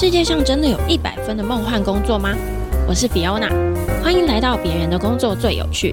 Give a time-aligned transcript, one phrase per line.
[0.00, 2.32] 世界上真的有一百分的梦幻工作吗？
[2.86, 3.50] 我是 Fiona，
[4.00, 5.92] 欢迎来到别人的工作最有趣。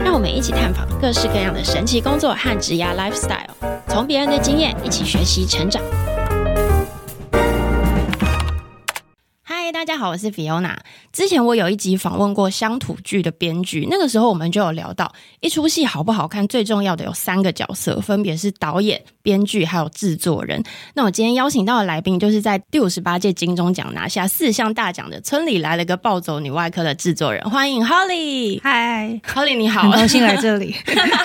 [0.00, 3.50] 让我们一起探访各式各样的神奇工作和职业 lifestyle，
[3.88, 5.82] 从别人的经验一起学习成长。
[10.02, 10.74] 好，我是 Fiona。
[11.12, 20.60] 之前我有一集访问过乡土剧的编剧，那个时候我们就有聊到，一出戏好不好看，最重要的有三个角色，分别是导演、编剧还有制作人。
[20.94, 28.58] 那我今天邀请到的来宾，就是在第五十八届金钟奖拿下四项大奖的《村里来了个暴走女外科》的制作人，欢迎 Holly。
[28.60, 30.74] 嗨，Holly 你好，很高兴来这里。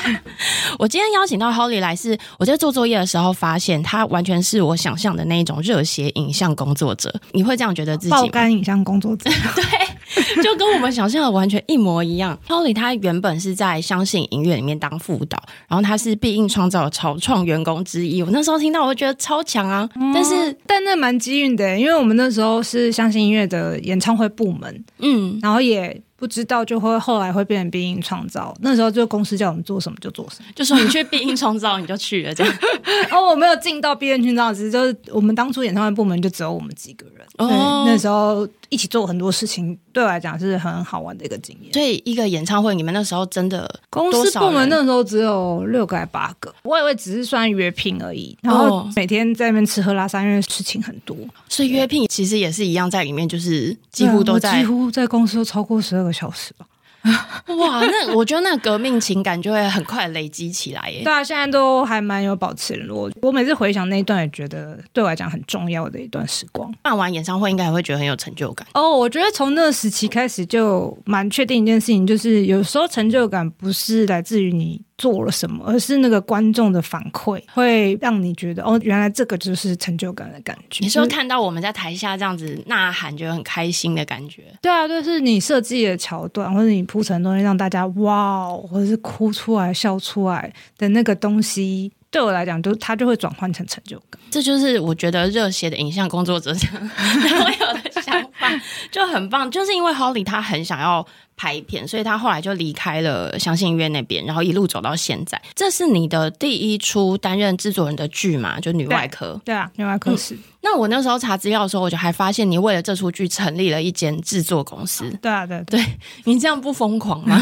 [0.77, 7.11] 我今天邀请到 Holly 来，是我在做作业的时候发现，她完全是我想象的那一种热血影像工作者。
[7.31, 8.29] 你会这样觉得自己
[8.67, 12.37] 像工作者， 对，就跟我们想象的完全一模一样。
[12.47, 18.21] Holly 他原本是在相信音乐里面当副导，然后他是必应创造的潮创员工之一。
[18.21, 19.89] 我那时候听到，我就觉得超强啊！
[19.95, 26.01] 嗯、但是，但那蛮机运的，因为我们那时候是相信音乐的演唱会部门，嗯，然后也。
[26.17, 32.53] 不知道就会后来会变成必应创造，那时候就公司叫我们做什么就做什么，就说你去必应创造你就去了这样。
[33.11, 41.73] 哦，我没有进到必应创造，只是就是我们当初演唱会部门就只有我们几个人，哦，那时候一起做很多事情，对我来讲是很好玩的一个经验。
[41.73, 51.15] 所以一个演唱会，你们那时候真的公司部门那时候只有六个还八个，我以为只是算约聘而已，然后每天在那边吃喝拉撒，因为事情很多，
[51.47, 56.65] 所以约聘其实也是一样，在里面就是几乎都在，几乎在公司都超过十二个小时吧。
[57.57, 61.03] 哇，那我觉得那个革命情感就会很快累积起来耶。
[61.03, 63.09] 对啊，现在都还蛮有保持联络。
[63.21, 66.71] 我每次回想那一段，也觉得对我来讲很重要的一段时光。
[66.81, 68.67] 办完演唱会，应该还会觉得很有成就感。
[68.73, 74.81] 哦，我觉得从那个时期开始就蛮确定一件事情，就是有时候成就感不是来自于你。
[74.97, 80.83] 做了什么，而是那个观众的反馈，会让你觉得哦，原来这个就是成就感的感觉。
[80.83, 84.43] 你说看到我们在台下这样子呐喊，觉得很开心的感觉。
[84.61, 94.19] 对啊，就是你设计的桥段，或者你铺成的东西，让大家哇，或者是哭出来、笑出来的那个东西，对我来讲，就它就会转换成成就感。
[94.31, 98.49] 这就是我觉得热血的影像工作者这样会有的想法，
[98.89, 99.49] 就很棒。
[99.51, 101.05] 就是因为 Holly 他很想要。
[101.37, 105.41] 拍片，所以他后来就离开了相信音乐那边，然后一路走到现在。
[105.55, 108.59] 这是你的第一出担任制作人的剧嘛？
[108.59, 109.39] 就女外科。
[109.45, 110.33] 对，对啊，女外科是。
[110.33, 115.09] 嗯那我那时候查资料的时候，我就还发现你为了这出剧成立了一间制作公司。
[115.21, 115.81] 对啊，对对，
[116.25, 117.39] 你这样不疯狂吗？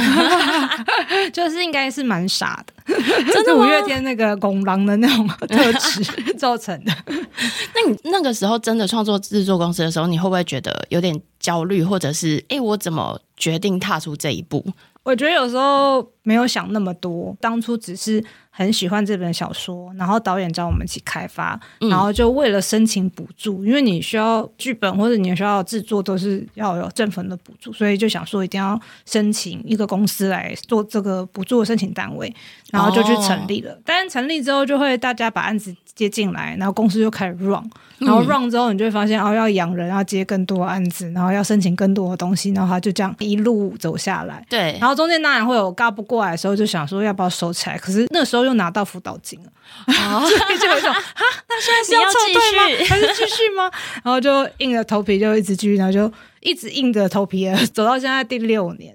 [1.34, 2.94] 就是应该是蛮傻的，
[3.34, 6.04] 真的五月天那个拱狼的那种 特质
[6.38, 6.94] 造成的。
[7.08, 14.66] 那你那个时候真的创作制作公司的时候，你会不会觉得有点焦虑，或者是哎，我怎么决定踏出这一步？
[15.04, 21.60] 我觉得有时候没有想那么多，当初只是很喜欢这本小说，然后导演找我们一起开发，
[21.92, 32.34] 然后就为了申请补助，嗯、因为你需要剧本或者你需要制作都是要有政府的补助，所以就想说一定要申请一个公司来做这个补助的申请单位，
[32.76, 33.72] 然后就去成立了。
[33.72, 37.64] 哦、但是成立之后，就会大家把案子接进来，然后公司就开始 run。
[37.98, 44.46] 然后 run 之后，你就会发现哦，要养人，要接更多案子，然后要申请更多的东西，然后他就这样一路走下来。
[44.50, 47.78] 对，然后中间当然会有嘎不过来的时候，就想说要不要收起来。
[47.78, 49.50] 可是那时候又拿到辅导金了，
[49.88, 50.20] 哦、
[50.60, 51.02] 就有一种哈，
[51.48, 52.86] 那现在是要撤退吗？
[52.90, 53.72] 还是继续吗？
[54.04, 56.12] 然后就硬着头皮就一直继续，然后就
[56.42, 58.94] 一直硬着头皮走到现在第六年。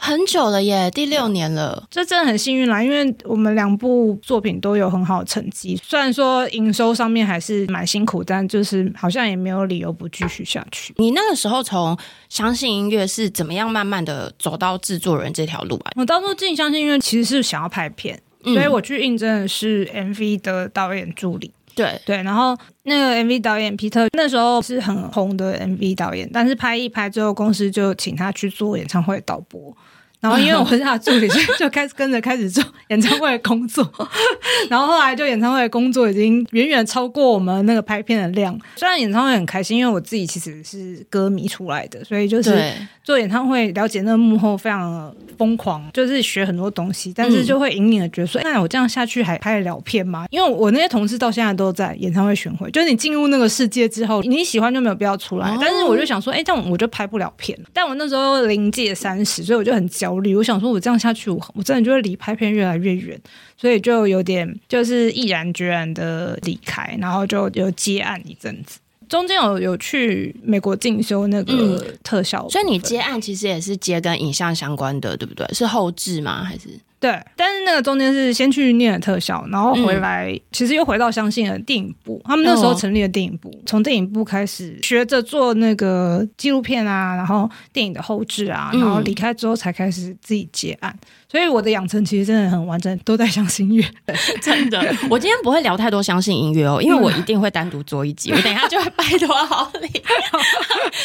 [0.00, 5.78] 很久了耶，第六年了，这真的很幸运啦，因为我们两部作品都有很好的成绩。
[5.82, 10.94] 虽然说营收上面还是蛮辛苦，但就是好像也没有理由不继续下去。
[10.98, 11.98] 你那个时候从
[12.28, 15.92] 相信音乐是怎么样慢慢的走到制作人这条路啊？
[15.96, 21.50] 我当初进相信音乐其实是想要拍片，嗯、所以我去应征的是 MV 的导演助理。
[21.78, 29.76] 对对，然后那个 MV 导演皮特那时候是很红的 MV 导演，但是拍一拍之后，公司就请他去做演唱会导播。
[30.20, 33.88] 然后因为我是他助理，就就开始跟着开始做演唱会的工作。
[34.68, 38.58] 然后后来就演唱会的工作已经远远超过我们那个拍片的量。
[38.74, 42.72] 虽然演唱会很开心，因为我自己其实是歌迷出来的，所以就是
[43.04, 47.12] 做演唱会了解那个幕后非常疯狂，就是学很多东西。
[47.14, 50.26] 但是就会隐隐的觉得说，那我这样下去还拍得了片吗？
[50.30, 55.56] 因为我那些同事到现在都在演唱会巡回，就是你进入那个世界之后，你喜欢就没有必要出来。
[55.60, 57.56] 但是我就想说，哎，这样我就拍不了片。
[57.72, 60.07] 但我那时候临界三十，所以我就很焦。
[60.08, 63.20] 焦虑，我想说，我这样下去，我我真的就会离拍片越来越远，
[63.58, 75.46] 所以就有点就是毅然决然的离开，然后就有接案一阵子，中间有有去美国进修那个特效，所以你接案其实也是接跟影像相关的，对不对？
[75.52, 76.42] 是后置吗？
[76.42, 76.70] 还是？
[77.00, 82.20] 对，但是那个中间是先去念了特效，然后回来，嗯、其实又回到相信了电影部。
[82.24, 90.92] 他们那时候成立了电影部，从、哦、电影部开始学着做那个纪录片啊，然后电影的后制啊，然后离开之后才开始自己接案。
[91.02, 93.84] 嗯所以我的养成其实真的很完整，都在相信音乐。
[94.40, 94.78] 真的，
[95.10, 100.02] 我今天不会聊太多相信音乐哦，因为 我一定会单独做一集，我等一下就会拜托好你，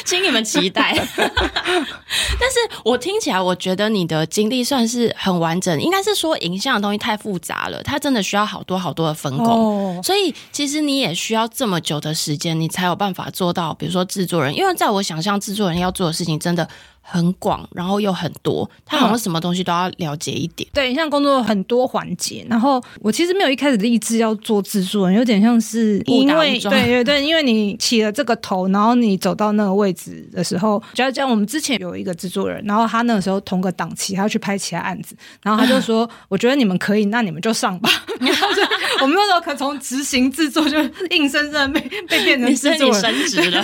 [0.05, 0.95] 请你们期待。
[0.95, 9.47] 但是我听起来，我觉得你的经历算是很完整，应该是说影像的东西太复杂了，它真的需要好多好多的分工。
[9.47, 10.03] Oh.
[10.03, 16.67] 所以其实你也需要这么久的时间，你才有办法做到，比如说制作人，因为在我想象，制作人要做的事情真的。
[17.05, 20.67] 很广，然后又很多，他好像什么东西都要了解一点。
[20.69, 37.89] 嗯、对，像工作很多环节，然后我其实没有一开始立志要做制作人，有点像是因为对对对，因为你起了这个头，然后你走到那个位置的时候，就要讲我们之前有一个制作人，然后他那个时候同个档期，他要去拍其他案子，然后他就说：“我觉得你们可以，那你们就上吧。”
[39.03, 43.61] 我们那时候可从执行制作就硬生生被被变成制作人，升职了，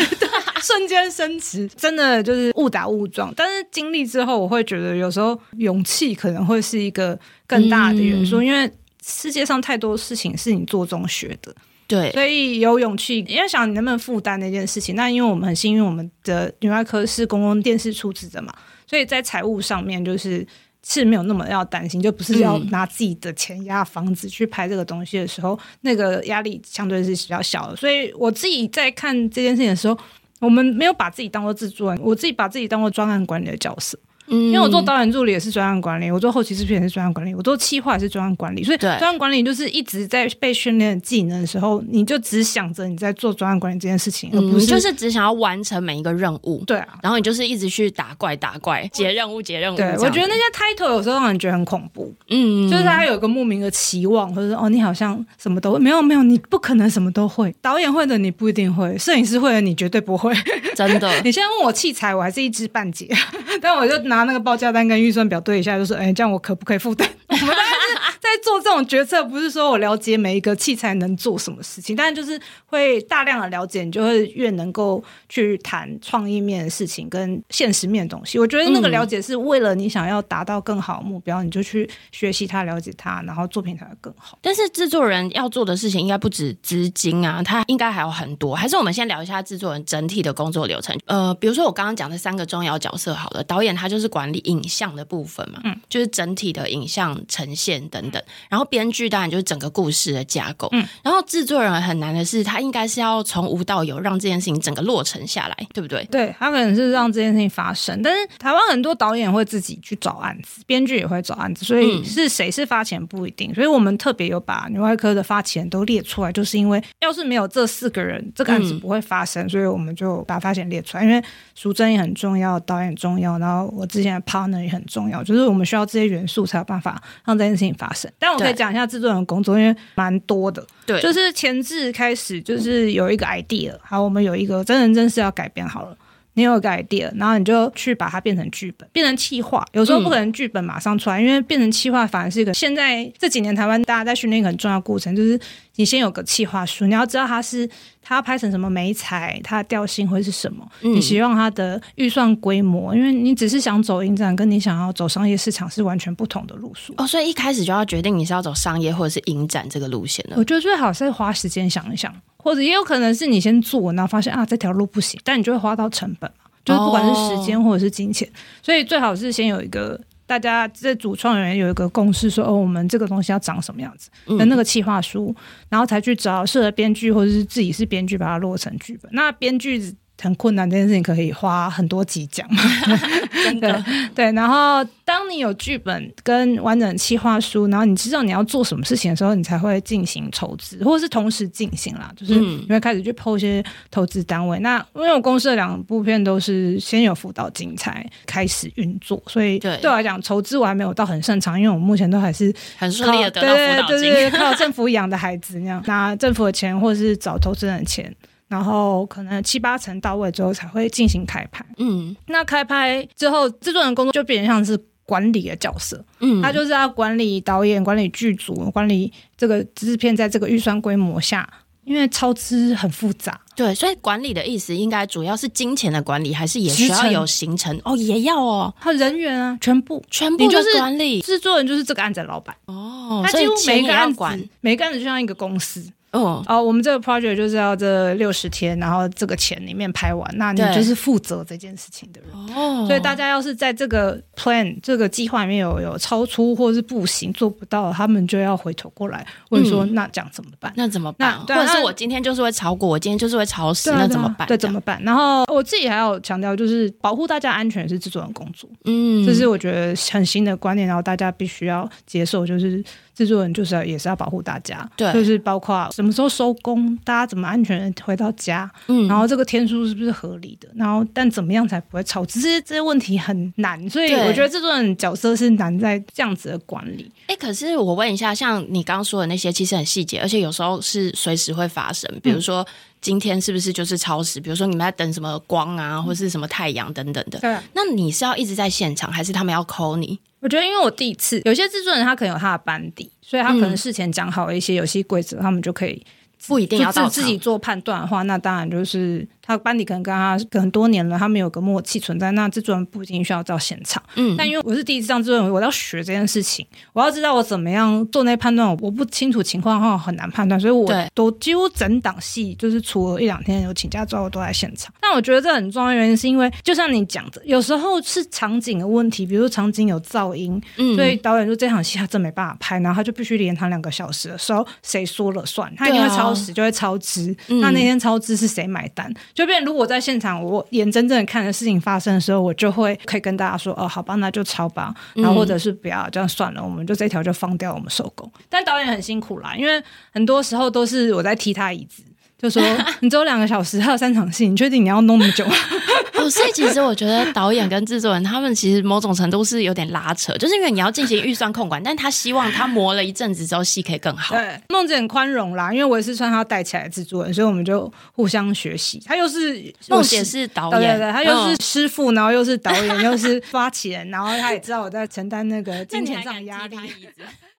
[0.62, 3.34] 瞬间升职，真的就是误打误撞。
[3.36, 8.70] 但是经历之后，我会觉得有时候勇气可能会是一个更大的元素，嗯、因为
[9.02, 11.56] 世界上太多事情是你做中学的。
[11.88, 14.96] 对，所以有勇气，因为想你能不能负担那件事情。
[14.96, 18.54] 那因为我们很幸运，我们的女外科是公共电视出资的嘛，
[18.86, 20.46] 所以在财务上面就是
[20.90, 27.76] 是没有那么要担心，就不是要拿自己的钱压房子去拍这个东西的时候，嗯、那个压力相对是比较小的。
[27.76, 29.98] 所以我自己在看这件事情的时候。
[30.42, 34.00] 我们没有把自己当做制作人，我自己把自己当做专案管理的角色。
[34.30, 46.64] 因为我做导演助理也是专案管理，我做后期制片也是专案管理，我做企划也是专案管理，所以专案管理就是一直在被训练的技能的时候，你就只想着你在做专案管理这件事情，而不是、嗯、就是只想要完成每一个任务。
[46.66, 49.78] 对啊，然后你就是一直去打怪打怪，接任务接任务。
[49.78, 52.14] 对，我觉得那些 title 有时候让人觉得很恐怖。
[52.30, 57.54] 嗯，就是他有一个莫名的期望，或者说哦，你好像什么都会没有没有，你不可能什么都会。
[57.62, 60.34] 导演会的你不一定会，摄影师会的你绝对不会。
[60.76, 63.08] 真的， 你现在问我器材，我还是一知半解，
[63.62, 65.00] 但我就拿那个报价单跟。
[65.00, 67.08] 预算表对一下，就是哎，这样我可不可以负担？
[67.30, 78.38] 我们大概是在做这种决策，不是说我了解每一个器材能做什么事情，但是就是会大量的了解，你就会越能够去谈创意面的事情跟现实面的东西。
[78.38, 84.38] 我觉得那个了解是为了你想要达到更好的目标，你就去学习它，了解它，然后作品才会更好。
[84.42, 88.54] 但是制作人要做的事情应该不止资金啊，他应该还有很多。
[88.54, 90.94] 还是我们先聊一下制作人整体的工作流程。
[91.06, 98.22] 呃，比如说我刚刚讲的三个重要角色，好了，导演他就是管理影像的部分嘛，嗯，就是整体的影像呈现等等。
[98.50, 106.04] 然后编剧当然就是整个故事的架构，嗯，然后制作人很难的是，他应该是要从无到有，让这件事情整个落成下来，对不对？
[106.12, 108.02] 对，他可能是让这件事情发生。
[108.02, 113.54] 但是台湾很多导演会自己去找案子，编剧也会找案子，所以是谁是发钱不一定。
[113.54, 121.04] 所以我们特别有把女外科的发钱都列出来，就是因为要是没有这四个人，这个案子不会发生，所以我们就把发钱列出来。
[121.04, 121.24] 因为
[121.56, 128.10] 淑珍也很重要，导演重要，然后我之前的 partner 也很重要，就是我们需要这些元素才有办法让这件事情发生。
[128.18, 130.66] 但我可以讲一下制作人的工作，因为蛮多的。
[130.86, 135.98] 对，就是前置开始，就是有一个 idea，好，我们有一个真人真事要改编好了。
[136.40, 139.66] 你有一个 idea，然后你就去把它变成剧本，变成企划。
[139.74, 145.38] 有时候不可能剧本马上出来，嗯、因为变成企划反而是一个现在这几年台湾大家在训练一个很重要的过程，就是
[145.76, 147.70] 你先有个企划书，你要知道它是
[148.02, 156.94] 它要拍成什么美材，它的调性会是什么，嗯、你希望它的预算规模，因为你只是想走影展，跟你想要走商业市场是完全不同的路数。
[156.98, 160.36] 哦，所以一开始就要决定你是要走商业或者是影展这个路线的。
[160.38, 162.14] 我觉得最好是花时间想一想。
[162.42, 166.29] 或者也有可能是你先做，然后发现啊这条路不行，但你就会花到成本嘛，
[166.70, 179.12] 就是不管是时间或者是金钱，哦、所以最好是先有一个大家在主创人员有一个共识说，说哦我们这个东西要长什么样子的那个企划书，嗯、然后才去找适合编剧或者是自己是编剧把它落成剧本。
[179.14, 179.96] 那编剧。
[180.22, 182.48] 很困难这件事情可以花很多集讲，
[183.44, 184.32] 真的对，对。
[184.34, 192.12] 然后当你有剧本跟完整的企划书，然后你知道你要做什么事情的时候，你才会进行筹资，或者是同时进行啦。
[192.16, 194.60] 就是你会开始去 PO 一些投资单位。
[194.60, 208.14] 嗯、那因为我公司的两部片都是先有辅导金才开始运作，所以对我来讲筹资我还没有到很擅长，因为我目前都还是很顺利的得到辅导金，对，靠政府养的孩子那样拿政府的钱，或者是找投资人的钱。
[208.50, 211.66] 然后可能七八成到位之后才会进行开拍。
[211.78, 216.04] 嗯，那开拍之后，制作人工作就变成像是管理的角色。
[216.20, 221.48] 嗯，他就是要管理导演、管理剧组、管理这个制片在这个预算规模下
[221.86, 223.40] 因为超支很复杂。
[223.56, 227.96] 对，所以管理的意思应该主要是金钱的管理，还是也需要有行程哦？
[227.98, 231.22] 也要哦，还有人员啊，全部全部就是管理。
[231.22, 235.84] 制作人就是这个案子的老板哦，他几乎每个案子，每个案子就像一个公司。
[236.12, 242.56] 哦哦，我们这个 project 就是要这六十天，然后这个钱里面拍完，那你就是负责这件事情的人。
[242.58, 250.74] 哦，所以大家要是在这个 plan 这个计划里面有有超出或是不行做不到，他们就要回头过来问说，嗯、那这样怎么办？
[250.76, 251.40] 那怎么办？
[251.42, 254.48] 或者是我今天就是会超过，我今天就是会超时，那怎么办？
[254.48, 255.00] 对，怎么办？
[255.04, 258.68] 然后我自己还要强调，就是保护大家安全是制作人工作。
[258.86, 262.84] 嗯，这是我觉得很新的观念，然后大家必须要接受，就是。
[263.26, 272.40] 制作人就是要也是要保护大家，对，就是包括什么时候收工，大家怎么安全回到家，嗯，然后这个天数是不是合理的，然后但怎么样才不会超支？
[272.40, 277.12] 这些这些问题很难，所以我觉得制作人角色是难在这样子的管理。
[277.28, 282.62] 哎，可是我问一下，像你刚刚说的那些，其实很细节，而且有时候是随时会发生，比如说。
[282.64, 282.68] 嗯
[283.02, 284.42] 今天是不是就是超时？
[284.42, 287.40] 比如说你们在等什么光啊，或是什么太阳等等的。
[287.40, 287.56] 对。
[287.72, 290.20] 那你是要一直在现场，还是他们要 call 你？
[290.40, 296.06] 我觉得，因为我第一次，有些制作人他可能有他的班底，所以他可能事前讲好一些游戏规则，他们就可以
[296.48, 299.28] 不一定要自自己做判断的话，那当然就是。
[299.50, 302.30] 他班底可能跟他很多年了，他们有个默契存在。
[302.34, 306.64] 那制作人不一定需要到现场，嗯，但因为我是第一次当制作人，我要学这件事情，
[306.94, 308.70] 我要知道我怎么样做那判断。
[308.80, 314.94] 我不清楚情况的话，很难判断，所以我都几乎整档戏就是除了一两天有请假之后，都在现场。
[315.02, 325.74] 但我觉得这很重要的原因是因为，就像你讲的，有时候是场景的问题，比如说场景有噪音，嗯，所以导演说这场戏他真没办法拍，然后他就必须连场两个小时的时候，谁说了算？
[325.76, 327.36] 他一定会超时，就会超支。
[327.48, 329.12] 嗯，那那天超支是谁买单？
[329.40, 338.30] 就变，如果在现场，我眼睁睁的看着事情发生的时候，我就会可以跟大家说：“哦，好吧，那就超吧。”然后或者是不要这样算了，我们就这条就放掉，我们收工。
[338.50, 339.82] 但导演很辛苦啦，因为
[340.12, 342.04] 很多时候都是我在踢他椅子。
[342.42, 342.64] 就说
[343.02, 345.46] 你只有两个小时，还有三场戏，你确定你要弄那么久？
[346.16, 354.36] 哦，所以其实我觉得导演跟制作人他们其实某种程度是有点拉扯，就是因为你要进行预算控管，但他希望他磨了一阵子之后戏可以更好。
[354.36, 359.02] 对，梦姐很宽容啦，因为我也是算他带起来的制作人，所以我们就互相学习。
[359.06, 366.78] 他又是梦姐是导演，对对对，他又是师傅，然后又是导演，又是发起人，然后他也知道我在承担那个金钱上的压力。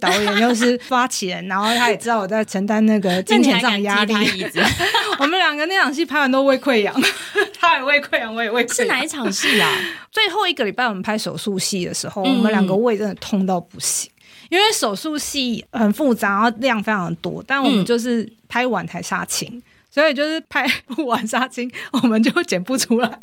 [0.00, 4.14] 导演又是发起人，然后他也知道我在承担那个 金钱上的压力。
[5.18, 6.94] 我们两个那场戏拍完都胃溃疡，
[7.60, 8.74] 他也胃溃疡，我也胃溃疡。
[8.74, 9.70] 是哪一场戏啊？
[10.10, 14.10] 最后一个礼拜我们拍手术戏的时候，嗯、我们两个胃真的痛到不行，
[14.48, 19.62] 因为手术戏很复杂，然后量非常多，但我们就是拍完才杀青。
[19.92, 23.18] 所以就是拍不完杀青， 我们就剪不出来。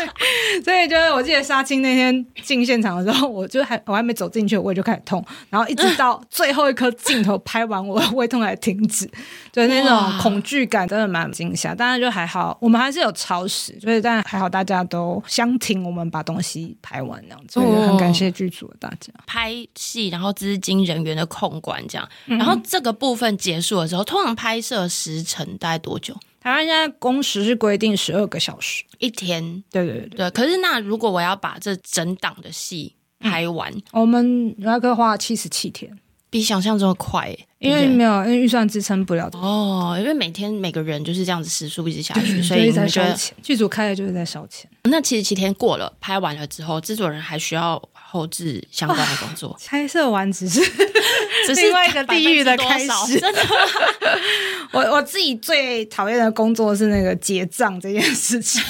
[0.64, 9.08] 所以就是我记得杀青那天进现场的时候，我就还我还没走进去，我胃就开始痛，然后一直到最后一颗镜头拍完，我胃痛才停止。
[9.52, 19.12] 就是那种恐惧感真的蛮惊吓，当然就还好，我们还是有超时，所以但还好大家都相挺，我们把东西拍完这样子，所以很感谢剧组的大家。
[19.26, 26.13] 拍戏，然后资金人员的控管这样，然后这个部分结束的时候，通常拍摄时程大概多久？
[26.44, 28.84] 台湾现在工时是规定十二个小时。
[28.98, 30.30] 一天，对对对，对。
[30.32, 35.98] 可是那如果我要把这整档的戏拍完，嗯、我们那个花七十七天，
[36.34, 39.30] 比想象中的快，因为没有，因为预算支撑不了。
[39.34, 43.32] 哦，因为每天每个人就是这样子时速一直下去，所以在烧钱。
[43.40, 44.68] 剧组开的就是在烧钱。
[44.82, 49.56] 那其实七天过了，拍完了之后，制作人还需要后置相关的工作。
[49.64, 50.60] 拍摄完只是。
[51.46, 53.20] 只是 另外一个 地狱的开始。
[53.20, 53.40] 真的，
[54.72, 58.60] 我我自己最讨厌的工作是那个结账这件事情。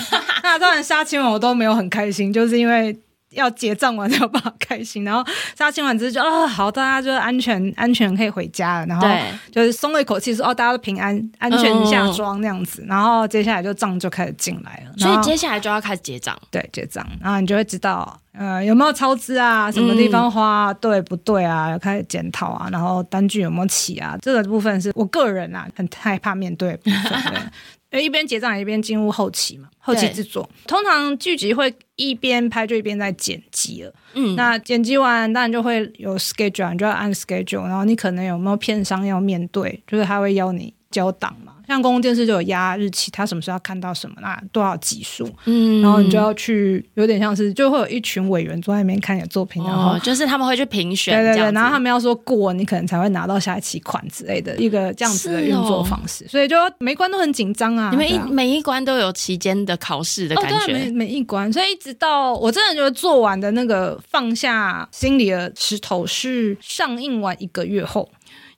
[0.42, 2.94] 那当然杀青完我都没有很开心，就是因为
[3.34, 5.04] 要结账完才有办法开心。
[5.04, 5.24] 然后
[5.56, 8.86] 杀青完之后就啊、哦，好，大家就安全安全可以回家了。
[8.86, 9.06] 然后
[9.52, 12.82] 就是松了一口气，说哦，大家都平安安全下庄那样子。
[12.82, 16.36] 嗯、然后接下来就账就开始进来了，所以接下来就要开始结账。
[16.50, 18.18] 对，结账，然后你就会知道。
[18.36, 19.70] 呃，有没有超支啊？
[19.70, 21.70] 什么地方花、嗯、对不对啊？
[21.70, 24.18] 要开始检讨啊，然后单据有没有起啊？
[24.20, 27.22] 这个部分是我个人啊，很害怕面对的部分。
[27.30, 27.40] 对，
[27.94, 30.48] 因为一边结账一边进入后期嘛，后期制作。
[30.66, 33.94] 通常剧集会一边拍就一边在剪辑了。
[34.14, 37.62] 嗯，那剪辑完当然就会有 schedule，你就要按 schedule。
[37.62, 41.43] 然后你可能有没有片商要面对，就是他会邀你交档嘛。
[41.66, 68.08] 像公共电视就有压日期，他什么时候要看到什么，啦多少集数，嗯，然后你就要去，有点像是就会有一群委员坐在那边看你的作品，然后、哦、就是他们会去评选，对对对，然后他们要说过，你可能才会拿到下一期款之类的一个这样子的运作方式，哦、所以就每一关都很紧张啊，你们一、啊、每一关都有期间的考试的感觉，哦、对、啊，每每一关，所以一直到我真的觉得做完的那个放下心里的石头是上映完一个月后。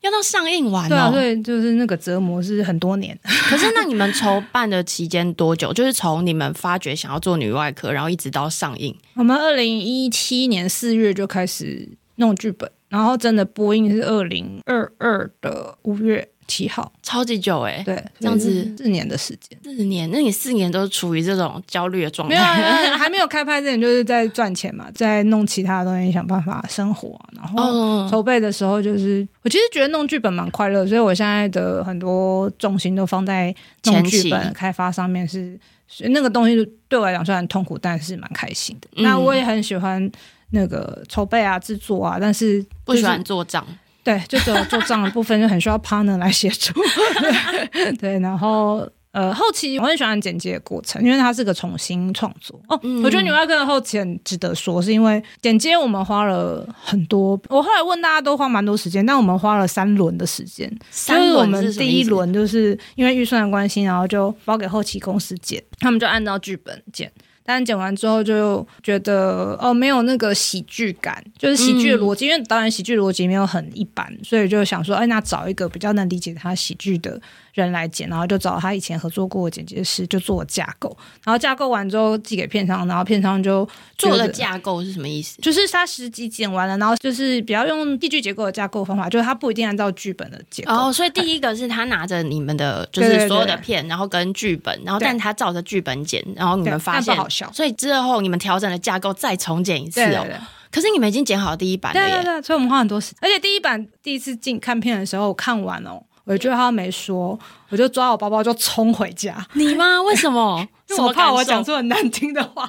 [0.02, 3.18] 要到上映完，哦，对啊，对，就是那个折磨是很多年。
[3.24, 5.72] 可是那你们筹办的期间多久？
[5.72, 8.94] 就是从你们发觉想要做女外科，然后一直到上映。
[9.14, 16.28] 我们二零一七年四月就开始弄剧本，然后真的播映是二零二二的五月。
[16.46, 22.34] 七号，超级久哎、欸，对，这样子四年的时间，四年，那你四年都是处于这种焦虑的状态？
[22.34, 27.18] 没有、啊， 还没有开拍之前就是在赚钱嘛，在弄其他的东西，想办法生活。
[27.36, 36.56] 然后筹备的时候，就是我其实觉得弄剧本蛮快乐，所以我现在的很多重心都放在弄剧本开发上面是，是那个东西
[36.88, 38.88] 对我来讲虽然痛苦，但是蛮开心的。
[38.96, 40.10] 嗯、那我也很喜欢
[40.50, 43.66] 那个筹备啊、制作啊，但是、就是、不喜欢做账。
[44.06, 46.72] 对，就只有做账的部分就很需要 partner 来协助。
[47.72, 52.56] 对， 对，然后呃，后期我很喜欢剪接的过程，因为它是个重新创作。
[52.68, 57.30] 哦，嗯、我觉得女外科的后期很值得说，是因为剪接我们花了很多。
[57.48, 60.72] 我后来问大家都花蛮多时间，但我们花了三轮的时间。
[60.88, 67.10] 三轮我们第一轮就是因为预算的关系，然后就包给后期公司剪，他们就按照剧本剪。
[67.46, 77.18] 但剪完之后就觉得哦，没有那个喜剧感，就是喜剧的逻辑，嗯、因为导演喜剧逻辑没有很一般，所以就想说，哎，那找一个比较能理解他喜剧的
[77.62, 80.94] 人来剪，然后就找他以前合作过的剪接师，就做架构，
[81.25, 85.40] 然后架构完之后寄给片商，然后片商就做了架构是什么意思？
[85.40, 90.72] 就是他十集剪完了，然后就是比较用戏剧结构的架构方法，就是他不一定按照剧本的结构。
[90.72, 100.04] 哦，所以第一个是他拿着你们的就是所有的片，然后跟剧本，然后但他照着剧本剪，然后你们发现好笑，所以之后你们调整了架构，再重剪一次哦。
[100.04, 100.36] 对对对，
[100.70, 102.16] 可是你们已经剪好第一版了耶。
[102.16, 106.02] 对对对，所以我们花很多时间，而且第一版第一次进看片的时候，我看完哦。
[106.26, 109.35] 我觉得他没说，我就抓我包包就冲回家。
[109.54, 110.02] 你吗？
[110.02, 110.66] 为什么？
[110.88, 112.64] 因为我怕我讲出很难听的话，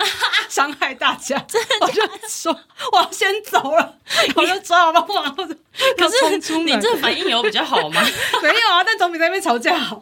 [0.49, 1.39] 伤害大家。
[1.81, 2.51] 我就说
[2.91, 3.95] 我要先走了，
[4.35, 5.53] 我就抓我包包，然后就
[5.95, 8.01] 可是你这反应有比较好吗？
[8.41, 10.01] 没有啊，但总比在那边吵架好。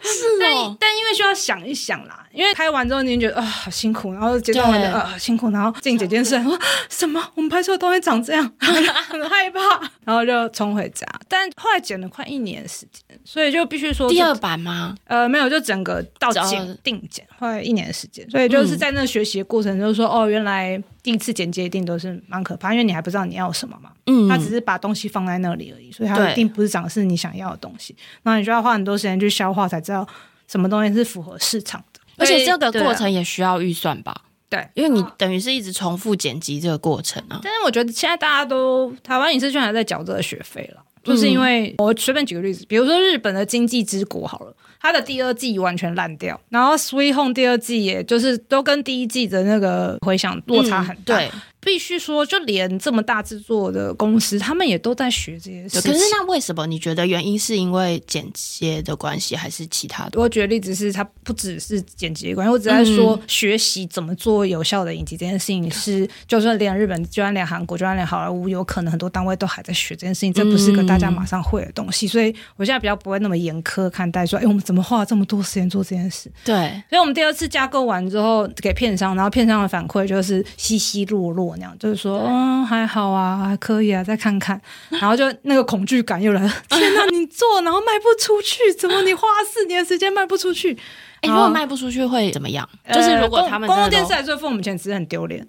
[0.00, 6.56] 是哦，但因为需要想一想啦，因为拍完之后你觉得啊好辛苦，然后阶段完的啊辛苦，然后静姐件事说
[6.88, 7.20] 什么？
[7.34, 11.04] 我们拍摄的东西长这样，很害怕，然后就冲回家。
[11.28, 12.64] 但后来剪了快一年。
[12.68, 14.94] 时间，所以就必须说第二版吗？
[15.04, 18.28] 呃，没有，就整个到剪定剪，花了一年的时间。
[18.30, 23.90] 所以就是在那学习的过程，就是说，嗯、哦，原来第一次剪接一定都是蛮可怕，因为你还不知道你要什么嘛。
[24.06, 27.96] 嗯，他只是把东西放在那里而已，所以他一定不是长的是你想要的东西。
[28.22, 30.06] 那你就要花很多时间去消化，才知道
[30.46, 32.00] 什么东西是符合市场的。
[32.16, 34.14] 而且这个过程也需要预算吧？
[34.48, 37.40] 对，因为你等于是一直重复剪辑这个过程啊。
[37.42, 40.83] 但是我觉得现在大家都台湾影视圈还在缴这个学费了。
[41.04, 51.16] 就是因为我随便举个例子，比如说日本的《经济之国》好了，它的第二季完全烂掉，然后《Sweet Home》第二季也就是都跟第一季的那个回响落差很大。
[51.16, 51.30] 嗯，对。
[51.64, 55.92] 必须说，就连这么大制作的公司，他们也都在学这些事情。
[55.92, 60.20] 可是，那为什么你觉得原因是因为剪接的关系，还是其他的？
[60.20, 62.52] 我举的例子是，它不只是剪辑的关系。
[62.52, 70.32] 我只在说学习怎么做有效的影集这件事情是，就算连日本，就算连韩国，就算连好莱坞，有可能很多单位都还在学这件事情。
[70.32, 76.30] 这不是个大家马上会的东西，所以我现在比较不会那么严苛看待说，哎，我们怎么花了这么多时间做这件事？
[76.44, 76.54] 对。
[76.88, 82.20] 所以我们第二次架构完之后给片商，然后片商的反馈就是稀稀落落那样，就是说。
[82.26, 84.60] 嗯，还好啊，还可以啊，再看看，
[85.00, 86.52] 然后就那个恐惧感又来了。
[86.70, 90.76] 天哪，你做然后卖不出去，怎么你花四年时间卖不出去？
[91.20, 92.68] 哎，如果卖不出去会怎么样？
[92.92, 95.46] 就是如果他们公共电视台做付我们钱，其实很丢脸。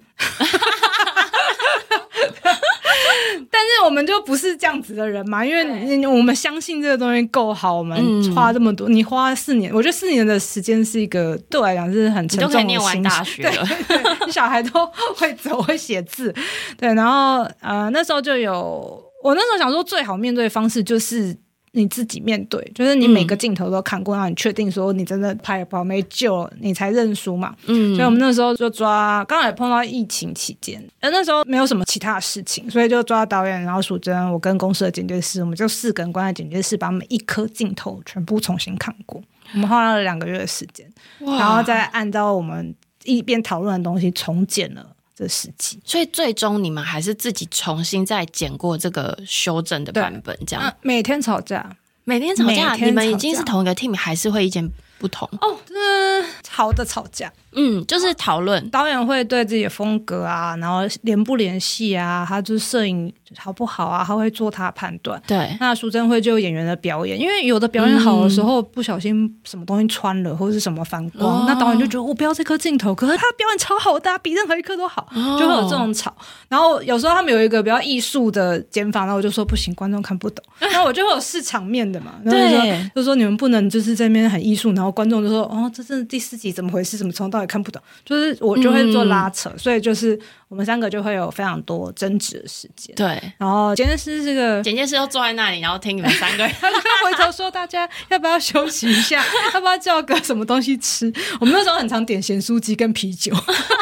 [3.56, 12.46] 但是我们就不是这样子的人嘛，因为我们相信这个东西够好，我们花这么多，你花四年，我觉得四年的时间是一个对我来讲是很沉重的。
[12.48, 16.34] 你都可以念完大学了，对， 对，你小孩都会走会写字，
[16.76, 21.34] 对，然后呃那时候就有，我那时候想说最好面对的方式就是。
[21.72, 27.54] 你自己面对，就是你每个镜头都看过，让你确定说你真的拍不好没救了，你才认输嘛。
[27.66, 39.22] 嗯，所以我们那时候就抓，刚好也碰到疫情期间，而那时候没有什么其他的事情，所以就抓导演，然后淑珍，我跟公司的剪接师，我们就四个人关在剪接室，把每一颗镜头全部重新看过。
[39.52, 42.74] 我们花了两个月的时间，哇然后再按照我们
[43.04, 44.95] 一边讨论的东西重剪了。
[45.16, 50.76] 这十集，所以最终你们还是自己重新再剪过这个修正的版本，这样。
[50.82, 51.74] 每天吵架，
[52.04, 55.26] 每天吵架，每天吵架你们已经是同一个 team，还是会意见不同？
[55.40, 57.32] 哦，嗯，吵的吵架。
[57.56, 65.20] 嗯，就是讨论导演会对自己的风格啊，然后联不联系啊，他就是摄影好不好啊，他会做他的判断。
[65.26, 76.14] 对，那淑珍会就演员的表演，因为有的表演好的时候，不小心什么东西穿了，或者是什么反光，嗯、那导演就觉得我不要这颗镜头，可是他的表演超好的，比任何一颗都好，哦、就会有这种吵。
[76.48, 80.44] 然后有时候他们有一个比较艺术的剪法，然后我就说不行，观众看不懂。
[80.60, 86.96] 然后我就会有试场面的嘛，然后就说就说你们不能就是在那边很艺术，然后观众就说哦，这真的第四集怎么回事？
[86.96, 87.82] 怎么从头到尾看不懂？
[88.04, 88.36] 就是。
[88.40, 92.94] 我就会做拉扯，嗯、所以就是我们三个就会有非常多争执的时间。
[92.94, 96.68] 对，然后剪接师这个剪接师又坐在那里，然后听你们三个人，他
[97.04, 99.24] 回头说：“大家要不要休息一下？
[99.54, 103.34] 要不要叫个什么东西吃？”我们那时候很常点咸酥鸡跟啤酒，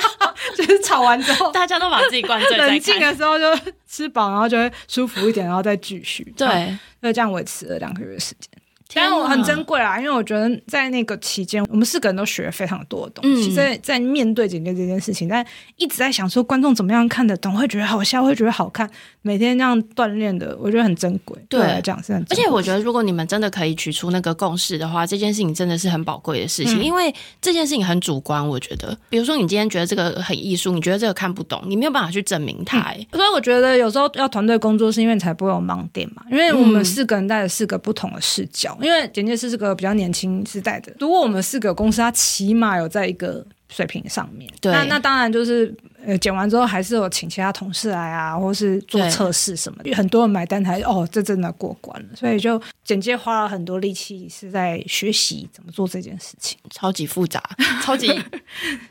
[0.56, 3.44] 就是吵完之后，大家都把自己灌醉，冷静的时候就
[3.88, 6.32] 吃饱，然后就会舒服一点，然后再继续。
[6.36, 8.50] 对，就这样维持了两个月时间。
[8.94, 13.52] 但我很珍贵啊，因为我觉得在那个期间，我们四个人都学了非常多的东西。
[13.52, 15.44] 嗯、在在面对剪接这件事情，但
[15.76, 18.88] 一直在想说观众怎么样看得懂，会觉得好笑，会觉得好看。
[19.22, 21.36] 每天这样锻炼的，我觉得很珍贵。
[21.48, 22.26] 对，是很珍贵。
[22.30, 26.78] 而且我觉得，如果你们真的可以取出那个共识的话，这件事情真的是很宝贵的事情。
[26.78, 28.96] 嗯、因为这件事情很主观，我觉得。
[29.08, 32.92] 比如说，你今天觉得这个很艺术，你觉得这个看不懂，你没有办法去证明它。
[32.92, 36.22] 嗯、所以我觉得有时候要团队工作，是因为才不会有盲点嘛。
[36.30, 39.58] 因为我们四个人带着四个不同的视角，嗯、因为简介是这。
[39.58, 45.74] 个比较年轻时代的，如果我们四个公司，它起码有在一个水平上面，对，那那当然就是。
[46.06, 52.08] 呃，剪完之后还是有请其他同事来啊，或是做测试什么的，对很多人买单才哦，这真的过关了。
[52.14, 57.42] 所以就简介花了很多力气，是在学习怎么做这件事情，超级复杂，
[57.82, 58.12] 超级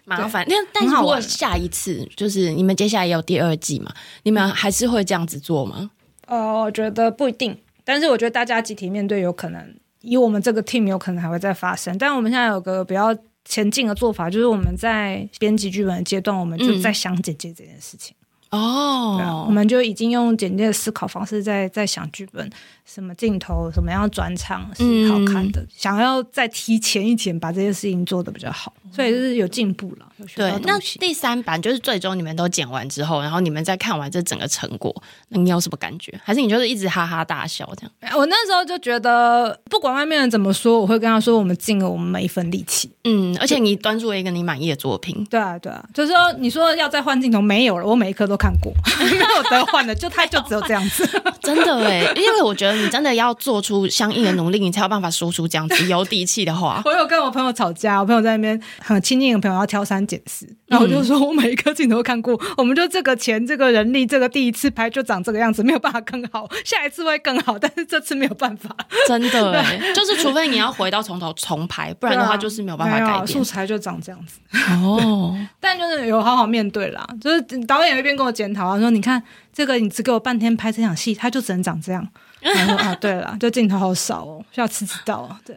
[0.06, 0.44] 麻烦。
[0.50, 5.92] 那但是如果下一次就是你们接下来也有第二季嘛，你们还是会这样子做吗？
[6.26, 11.98] 呃，我觉得不一定，但是我觉得大家集体面对有可能，以我们这个 team 有可能还会再发生。
[11.98, 13.14] 但我们现在有个比较。
[13.46, 18.16] 前进的做法就是我们在编辑剧本的阶段，我们就在想剪接这件事情。
[18.52, 22.50] 哦、嗯啊，我们就已经用简介的思考方式在在想剧本。
[22.86, 25.60] 什么镜头，什么样转场是好看的？
[25.60, 30.06] 嗯、想要再提前一点把这些事情做得比较好，所以就是有进步了。
[30.36, 34.94] 对，那第三版就是最终你们都剪完之后，然后你们再看完这整个成果，
[35.30, 36.14] 那你有什么感觉？
[36.24, 38.18] 还是你就是一直哈哈大笑这样？
[38.18, 42.90] 我那时候就觉得，不管外面人怎么说，我会跟他说，我们尽了我们每一份力气。
[43.06, 45.26] 嗯，而且你端出了一个你满意的作品。
[45.30, 48.72] 对啊，对啊，就是说你说要再换镜头，没有了，我每一颗都看过，
[49.04, 51.04] 没有得换的，就他就只有这样子。
[51.42, 52.74] 真的哎，因为我觉得。
[52.84, 56.82] 你真的要做出相应的努力，你才有办法说出这样子有底气的话。
[56.86, 68.76] 我有跟我朋友吵架，我朋友在那边很亲近的朋友要挑三拣四，然后我就说我每一个镜头都看过，嗯、我们就这个钱、这个人力、这个第一次拍就长这个样子，没有办法更好，下一次会更好，但是这次没有办法。
[69.08, 73.16] 真的， 对就是除非你要回到从头重拍，不然的话就是没有办法改变。
[73.16, 74.40] 啊、素材就长这样子
[74.84, 77.08] 哦， 但就是有好好面对啦。
[77.22, 79.22] 就是导演有一边跟我检讨啊，说你看
[79.54, 82.08] 这个，你只给我半天拍这场戏，他就只能长这样。
[82.42, 85.56] 然后啊，对了，就镜头好少哦，下次知道哦，对，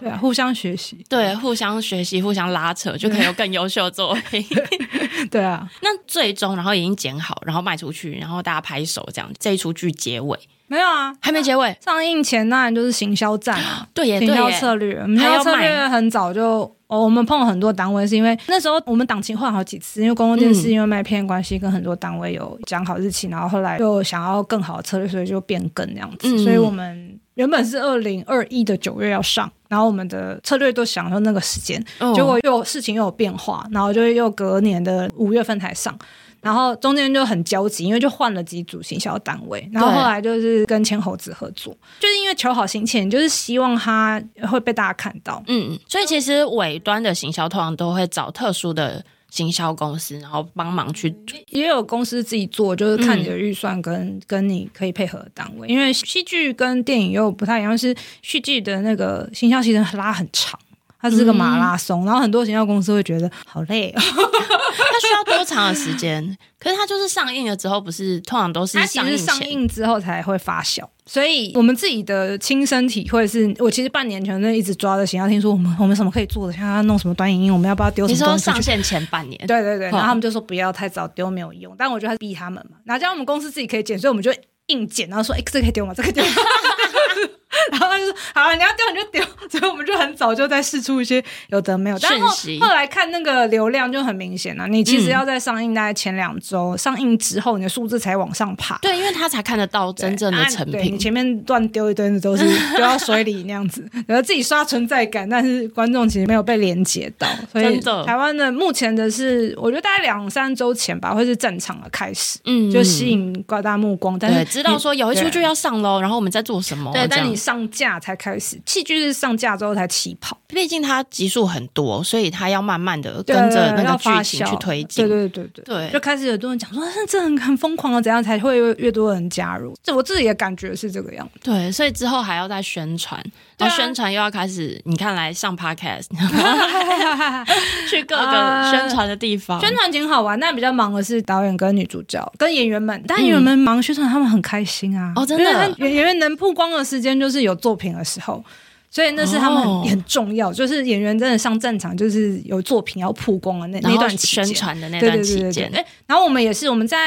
[0.00, 4.44] 对啊，互相学习，对，互相学习，互相拉扯，就可以有更优秀的作品。
[5.30, 10.38] 对啊， 那最终然后已经剪好，然后卖出去，然后大家拍手，这样这一出剧结尾。
[10.66, 11.12] 没有啊？
[11.20, 16.74] 还没结尾，上映前当然就是行销战啊， 对耶，行销策略，行销策略很早就。
[16.86, 26.26] 哦，我们碰了很多单位，是因为那时候我们档期换好几次，因为公共电视因为卖片关系，跟很多单位有讲好日期，然后后来又想要更好的策略，所以就变更那样子。
[26.34, 35.96] 嗯、所以我们原本是二零二一的九月要上，然后我们的策略都想说那个时间，哦、结果又事情又有变化，然后就又隔年的五月份才上。
[36.42, 44.18] 然后中间就很焦急，因为就换了几组行销单位，然后后来就是跟千猴子合作，就是因为求好心切，就是希望他
[44.50, 45.42] 会被大家看到。
[45.48, 51.14] 嗯，所以其实尾端的行销通常都会找特殊的行销公司，然后帮忙去，
[51.48, 55.68] 也有公司自己做，就是看你的预算跟、嗯、跟你可以配合的单位。
[55.68, 60.58] 因为戏剧跟电影又不太一样，是戏剧的那个行销其实拉很长。
[61.00, 66.36] 它是个马拉松，嗯、然后很多行销公司会觉得好累， 它需要多长的时间？
[66.58, 70.82] 可是它就是上映了之后，不是通常都是上映上映之后才会发酵。
[71.06, 78.32] 所以我们自己的亲身体会是，我其实半年前就一直抓着行销，听说我们我们什么可以做的，像他弄什么短影音，我们要不要丢什么东西？
[78.34, 81.74] 你说上线前半年，对对对，然后他们就说不要太早丢，没有用。
[81.78, 84.30] 但我觉得还是逼他们嘛，哪叫我们公司自己可以剪，所以我们就
[84.66, 85.94] 硬剪，然后说哎，这个可以丢吗？
[85.94, 86.30] 这个丢吗？
[87.72, 89.22] 然后他就说：“好了，你要丢你就丢。
[89.50, 91.98] ”所以我们就很早就在试出一些有的没有。
[91.98, 92.28] 但后
[92.60, 98.78] 后来看那个流量就很明显了，你其实要在上映大概前两周、嗯、上映之后，你的数字才往上爬。
[98.78, 100.80] 对，因为他才看得到真正的成品。
[100.80, 102.44] 啊、你前面乱丢一堆的都是
[102.76, 107.26] 丢到水里那样子，然后自己刷存在感，但是观众其实没有被连接到。
[107.50, 114.16] 所以台湾的目前的是，我觉得大概两三周前吧，会是正常的开始，嗯，就吸引广大目光。
[114.16, 116.92] 但是知道说有一出剧要上喽，然后我们在做什么？
[116.92, 117.39] 对，但你。
[117.40, 120.36] 上架才开始，戏剧是上架之后才起跑。
[120.46, 125.06] 毕竟它集数很多，所以它要慢慢的跟着那个剧情去推进。
[125.06, 129.74] 对对对对对，就开始有多人讲说，这很很疯狂啊，怎样才会越，越多人加入？
[129.82, 131.40] 这我自己也感觉是这个样子。
[131.42, 133.22] 对，所以之后还要再宣传，
[133.56, 136.06] 然后宣传又要开始，你看来上 Podcast，
[137.88, 139.60] 去各个宣传的地方。
[139.60, 143.00] 宣传挺好玩，但比较忙的是导演跟女主角跟演员们。
[143.06, 145.12] 但演员们忙宣传，他们很开心啊。
[145.14, 147.29] 哦，真的，演员能曝光的时间就是。
[147.30, 148.42] 是有作品的时候，
[148.90, 149.88] 所以那是他们很、oh.
[149.88, 150.52] 很重要。
[150.52, 155.70] 就是演员真的上战场，就是有作品要曝光的那那段宣传的那段期间。
[155.72, 156.98] 哎，然后我们也是我们在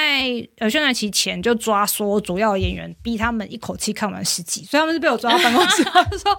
[0.60, 6.38] 呃宣传期前就抓说主要演员，逼他们一口气看完十集，所以他们是被我抓到办公室， 就说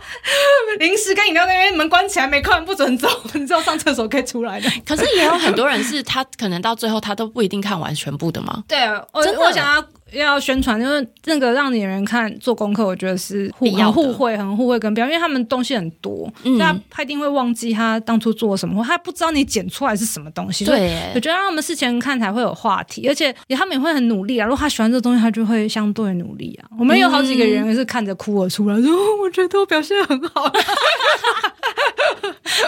[0.79, 4.71] 临时跟饮料那边门关起来，没看完不准走，你知道上厕所可以出来的。
[4.87, 8.65] 可是也有很多人是他可能到最后他都不一定看完全部的吗？
[8.67, 8.79] 对，
[9.13, 9.87] 我我想要。
[10.15, 20.65] 要宣传，就是那个让演员看做功课，我觉得是互很互惠，很互惠跟表，因为他们东西很多，嗯，他他一定会忘记他当初做了什么，或他不知道你剪出来是什么东西。
[20.65, 24.47] 对，我觉得让他们事前看才会有话题，而且也他们也会很努力啊。
[24.47, 26.69] 如果他喜欢这个东西，他就会相对努力啊。
[26.79, 30.45] 我们有好几个人是看着哭了出来，说、嗯、我觉得我表现很好，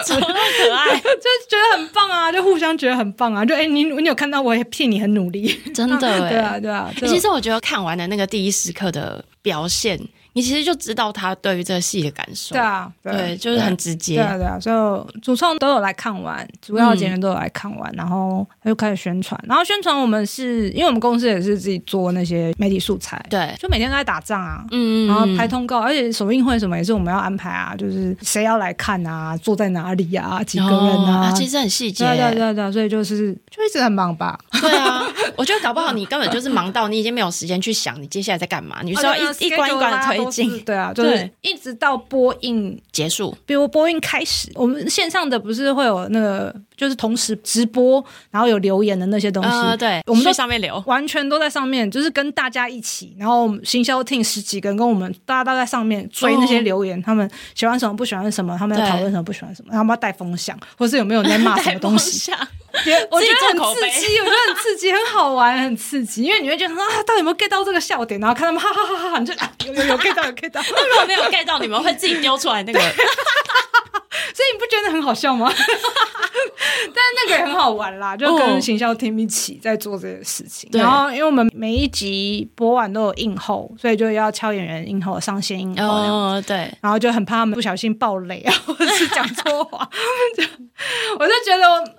[0.05, 3.45] 怎么那么可爱， 就觉得很棒啊，就互相觉得很棒啊。
[3.45, 5.97] 就哎、欸，你你有看到我也替你很努力，真的，
[6.29, 6.91] 对啊对啊。
[6.97, 9.99] 其实我觉得看完的那个第一时刻的表现。
[10.37, 35.03] 你其实就知道他对于这个戏的感受，对啊，对，对就是很直接，对啊，对啊，所以主创都有来看完，主要演员都有来看完，嗯、然后他就开始宣传，然后宣传我们是因为我们公司也是自己做那些媒体素材，对，就每天都在打仗啊，嗯，然后拍通告，而且首映会什么也是我们要安排啊，就是谁要来看啊，坐在哪里啊，几个人啊，哦、其实很细节，对对对对，所以就是就一直很忙吧，对啊，
[35.35, 41.03] 我觉得搞不好你根本就是忙到你已经没有时间去想你接下来在干嘛，你需要一一关一关的推进，对啊，就。
[41.03, 49.49] 是，一直到播映结束，比如播映开始，我们线上的不是会有那个，就是同时直播，然后有留言的那些东西。
[49.49, 62.31] 呃、对，我们在上面留，完全都在上面，就是跟大家一起，然后行销 team 十几个人跟我们，大家都在上面追那些留言，哦、他们喜欢什么，不喜欢什么，他们要讨论什么，不喜欢什么，他们要带风向，或是有没有在骂什么东西。
[63.11, 68.19] 我觉得很刺激，我觉得很刺激，很好玩，很刺激，因为你会觉得啊，到底有没有 get 到这个笑点？
[68.19, 70.61] 然后看他们哈哈哈哈哈，你就啊，有有有 get 到，有 get 到。
[70.61, 72.79] 那如果没有 get 到，你们会自己 丢出来那个？
[74.33, 75.51] 所以你不觉得很好笑吗？
[75.53, 80.69] 但那个也很好玩啦，就跟行销 team 一起在做这些事情。
[80.73, 85.87] 然后，因为我们每一集播完都有映后，所以就要敲演员映后上线映后。
[85.87, 86.71] 哦，对。
[86.81, 89.87] 然后就很怕他们不小心爆雷啊，或者是讲错话。
[90.35, 90.43] 就
[91.19, 91.96] 我就觉得。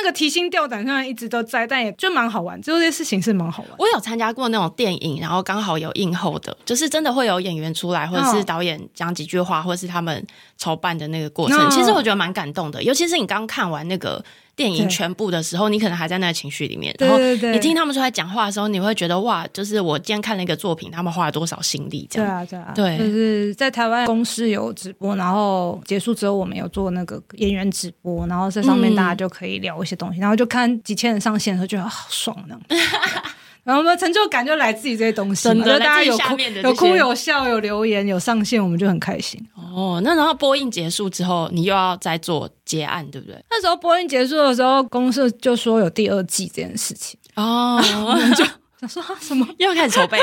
[0.00, 2.60] 那个提心吊胆虽然一直都在，但也就蛮好玩。
[2.62, 3.72] 就这些事情是蛮好玩。
[3.78, 10.24] 我有参加过那种电影，然后刚好有映后的，就是真的会有演员出来，或者是导演讲几句话，或者是他们
[10.56, 11.70] 筹办的那个过程。
[11.70, 14.24] 其实我觉得蛮感动的，尤其是你刚看完那个。
[14.58, 22.44] 电影全部的时候，你可能还在那个情绪里面，然后你听他们出来讲话的时候，你会觉得哇，就是我今天看了一个作品，他们花了多少心力，这样。
[22.44, 32.58] 对啊，对啊，对，就是在台湾公司有直播，然后结束之后，我们有做那个演员直播，然后在上面大家就可以聊一些东西，然后就看几千人上线的时候，觉得好爽呢。
[33.68, 39.38] 然后我们成就感就来自于这些东西，真的，大家有哭有哭有笑有留言有上线，我们就很开心。
[39.54, 43.36] 哦，那然后播映结束之后，你又要再做结案，对不对？
[43.50, 47.78] 那时候播映结束的时候，公司就说有第二季这件事情哦，
[48.34, 48.42] 就。
[48.80, 49.46] 想说什么？
[49.58, 50.18] 又要开始筹备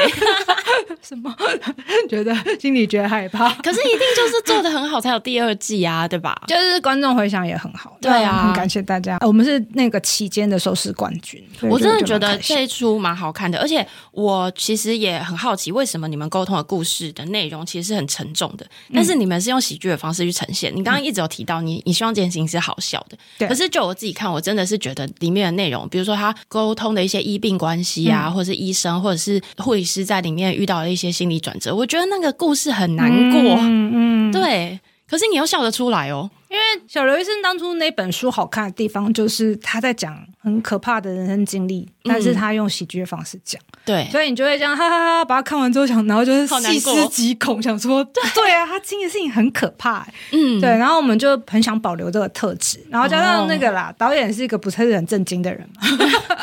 [1.03, 1.33] 什么？
[2.09, 3.53] 觉得心里觉得害怕。
[3.55, 6.41] 可是一定就是做的很好才有第二季啊，对吧？
[6.47, 7.97] 就是观众回响也很好。
[8.01, 9.17] 对啊，很感谢大家。
[9.21, 11.43] 我们是那个期间的收视冠军。
[11.63, 20.73] 我真的觉得这一出蛮好看的，而且我其实也很好奇，为什么你们沟通的故事的内容其实是很沉重的，但是你们是用喜剧的方式去呈现。
[20.73, 23.17] 你刚刚一直有提到你，你你希望这件事情是好笑的。
[23.37, 23.47] 对。
[23.47, 34.79] 可是就我自己看，我真的是觉得里面的内容，比如说他沟通的一些医病关系啊，或者是医生，或者是护理师在里面遇到了一些心理转折，我觉得那个故事很难过，嗯，嗯对。
[35.07, 55.81] 可是你又笑得出来哦，因为小刘医生当初那本书好看的地方，就是他在讲很可怕的人生经历，但是他用喜剧的方式讲，对，所以你就会这样哈哈哈，把它看完之后想，然后就是细思极恐，想说，对对啊，他经历的事情很可怕，欸，嗯，对，然后我们就很想保留这个特质，然后加上那个啦，导演是一个不是很正经的人嘛，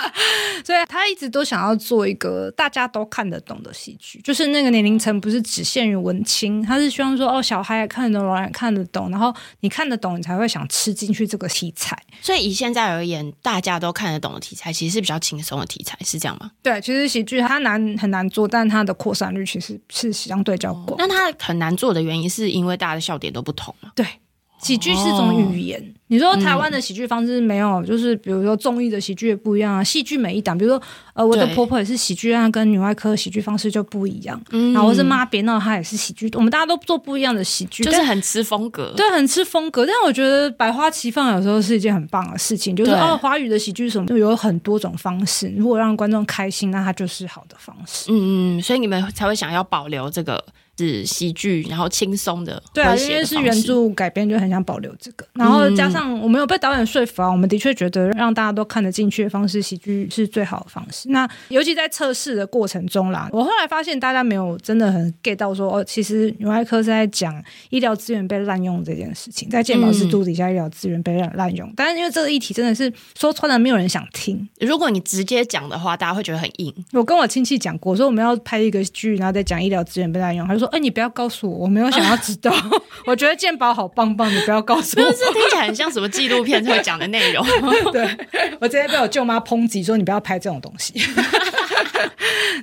[0.64, 11.96] 所以他一直都想要做一个大家都看得懂的喜剧，就是那个年龄层不是只限于文青，他是希望说哦，小孩也看得懂，老人也看得懂，然后你看得懂，你才会想吃进去这个题材。
[12.20, 16.50] 所以以现在而言，大家都看得懂的题材，其实是比较轻松的题材，是这样吗？
[16.62, 20.96] 对，其实喜剧它难很难做，但它的扩散率其实是相对较广。
[20.98, 23.90] 那它很难做的原因，是因为大家的笑点都不同嘛？
[23.94, 24.06] 对。
[24.62, 29.82] 喜剧是种语言，哦、你说台湾的喜剧方式没有，嗯、就是比如说综艺的喜剧也不一样啊。
[29.82, 30.80] 戏剧每一档，比如说
[31.14, 34.40] 呃，我的婆婆也是喜剧，啊，跟女外科喜剧方式就不一样。
[34.50, 39.84] 嗯，然后我是妈别闹，她也是喜剧，我们大家都做不一样的喜剧，就是很吃风格，对，很吃风格。
[39.84, 48.12] 但我觉得百花齐放有时候是一件很棒的事情，就是哦，华语的喜剧什么就有很多种方式，如果让观众开心，那它就是好的方式。
[48.12, 50.44] 嗯嗯，所以你们才会想要保留这个。
[50.78, 55.26] 是喜剧，然后轻松的，对啊，因为是原著改编，就很想保留这个。
[55.34, 61.08] 然后加上我们有被导演说服啊，我们的确觉得让大家都看得进去的方式，喜剧是最好的方式。
[61.10, 71.68] 那尤其在测试的过程中啦，我后来发现大家没有真的很 get 到说，哦，其实女外科是在讲医疗资源被滥用这件事情，在健保制度底下医疗资源被滥滥用。
[71.68, 74.48] 嗯、但是因为这个议题真的是说穿了，没有人想听。
[74.58, 76.74] 如果你直接讲的话，大家会觉得很硬。
[76.92, 81.58] 我跟我亲戚讲过，说我们要拍一个剧，然后再讲医疗资源被滥用，他就说，哎，你不要告诉我。
[81.58, 82.54] 我没有想要知道，
[83.06, 85.04] 我觉得健保好棒棒，你不要告诉我。
[85.04, 87.44] 就是听起来很像什么纪录片会讲的内容。
[87.92, 88.16] 对，
[88.60, 90.94] 我直接被我舅妈抨击说，你不要拍这种东西。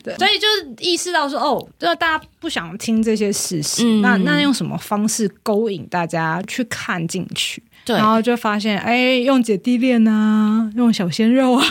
[0.04, 7.62] 对，所以就是意识到说，哦，就是大家不想听这些事实，嗯、那那用什么方式勾引大家去看进去？
[7.86, 11.66] 对，然后就发现，哎，用姐弟恋啊，用小鲜肉啊，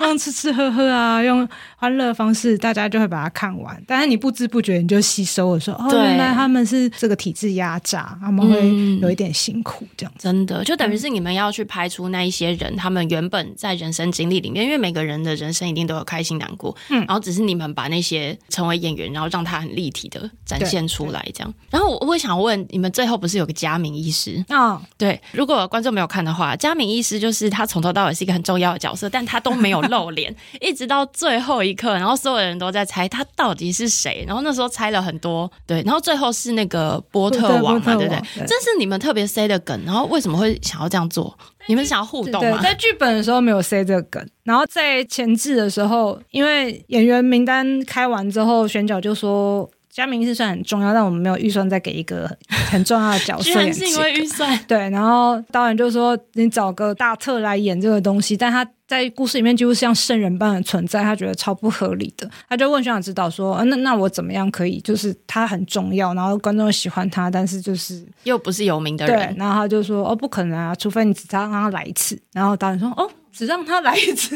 [0.00, 1.46] 用吃吃喝喝啊，用
[1.80, 3.80] 欢乐方式，大家就会把它看完。
[3.86, 10.24] 但是你不知不觉你就吸收了说，说哦，原来他们是这个体制压榨，他们会有一点辛苦，这样子。
[10.24, 21.54] 真的，就等于是你们要去拍出那一些人，他们原本在人生经历里面，因为每个人的人生一定都有开心难过，嗯，然后只是你们把那些成为演员，然后让他很立体的展现出来，这样。
[21.70, 24.72] 然后我我想问，你们最后不是有个嘉明医师啊？
[24.72, 25.20] 哦、对。
[25.30, 34.24] 如果观众没有看的话，嘉明医师就是他从头到尾是一个很重要的角色，但他都没有露脸， 一直到最后一刻，然后所有人都在猜他到底是谁。
[34.26, 38.22] 然后那时候猜了很多，对，然后最后是那个波特王嘛，对不对？
[38.46, 39.80] 这是你们特别塞的梗。
[39.84, 41.36] 然后为什么会想要这样做？
[41.66, 42.60] 你们想要互动吗？
[42.62, 49.68] 在剧本的时候没有塞这个梗，然后在前置的时候，因为演员名单开完之后，选角就说。
[49.90, 52.30] 嘉明是算很重要，但我们没有预算再给一个
[52.70, 53.74] 很重要的角色 演。
[53.74, 62.28] 是因为预算对，然后导演就说你找个大特来演这个东西，但他在故事里面几乎像圣人般的存在，他觉得超不合理的。
[62.48, 64.80] 他就问学长指导说：“啊、那那我怎么样可以？
[64.80, 74.34] 就是他很重要，然后观众喜欢他，但是就是又不是有名的人。”对，然后他就说：“哦，不可能啊，除非你只让他来一次。”然后导演说：“哦，只让他来一次。”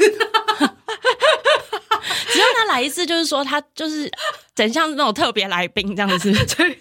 [2.33, 4.11] 只要他来一次，就是说他就是
[4.55, 6.77] 整像那种特别来宾这样子， 所以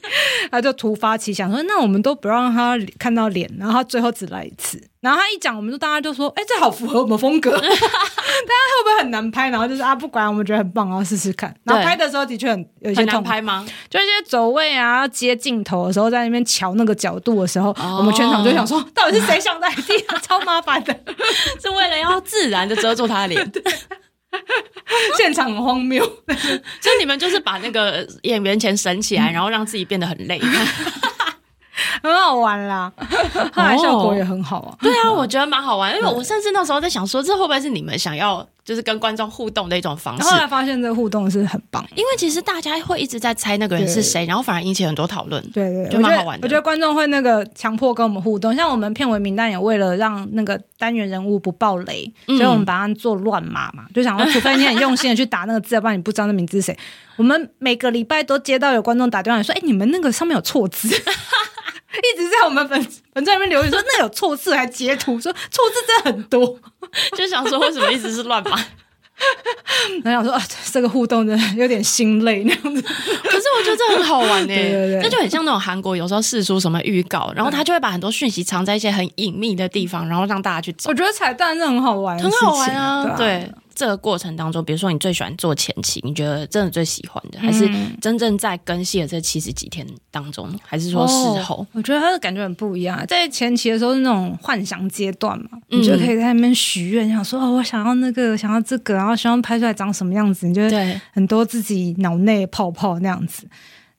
[0.49, 7.51] 他就突发奇想说：“那我们都不让他看到脸，然后他最后只来一次。”然后他一讲，我们就大家就说：“哎、欸，这好符合我们风格。
[7.57, 9.49] ”大家会不会很难拍？
[9.49, 11.53] 然后就是啊，不管我们觉得很棒，然后试试看。
[11.63, 13.65] 然后拍的时候的确很有些痛拍吗？
[13.89, 20.17] 就一些走位啊，要接镜头的时候，在那边瞧那个角度的时候，哦、我们全场就想说：到底是谁想在地啊？
[20.21, 20.95] 超麻烦的，
[21.59, 23.51] 是为了要自然的遮住他的脸。
[24.31, 24.39] 对
[25.17, 30.39] 现场很荒谬， 所以你们就是把那个演员钱省起来，然后让自己变得很累。
[32.03, 32.91] 很好玩啦，
[33.53, 34.75] 后来效果也很好啊。
[34.81, 40.23] 对啊，我觉得蛮好玩，因为我甚至那时候在想说，这会不会是你们想要就是跟观众互动的一种方式？
[40.23, 45.41] 后来发现这个互动是很棒，因为其实大家会一直在猜那个人是谁，然后反而引起很多讨论。
[45.51, 46.45] 对对，就蛮好玩的。
[46.45, 56.77] 我觉得观众会那个强迫跟我们互动，像我们片尾名单也为了让那个单元人物不爆雷，所以我们把它做乱码嘛，就想说，除非你很用心的去打那个字，要不然你不知道那名字是谁。
[57.17, 60.89] 我们每个礼拜都接到有观众打电话说：“哎，你们那个上面有错字。”
[62.13, 66.57] 一直在我们粉粉专里面留言说，那有错字，还截图说错字真的很多，
[67.17, 68.57] 就想说为什么一直是乱码？
[70.03, 72.81] 然后想说啊，这个互动真的有点心累那样子。
[72.81, 80.89] 可是我觉得这很好玩呢，对对对，那就很像那种韩国有时候试出什么预告，然后他就会把很多讯息藏在一些很隐秘的地方，然后让大家去找。
[80.89, 83.47] 我觉得彩蛋是很好玩，很好玩啊，对。
[83.73, 87.69] 这个过程当中，比如说你最喜欢做前期，你觉得真的最喜欢的，还是
[88.01, 91.55] 真正在更新的这七十几天当中，还是说事后？
[91.55, 93.05] 哦、我觉得他的感觉很不一样。
[93.07, 103.47] 在前期的时候是那种幻想阶段嘛，你就可以在那边许愿，想说哦，我想要那个，想要这个，然后希望拍出来长什么样子，你就对很多自己脑内泡泡那样子。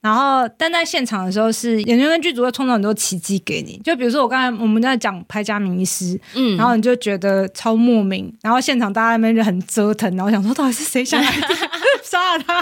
[0.03, 3.79] 然后，但在现场的时候，是演员跟剧组会创造很多奇迹给你。
[3.83, 11.31] 就比如说，我刚才我们在讲拍家迷思，嗯，然后你就觉得超莫名，然后现场大家那边就很折腾，然后想说到底是谁想来
[12.03, 12.61] 杀了他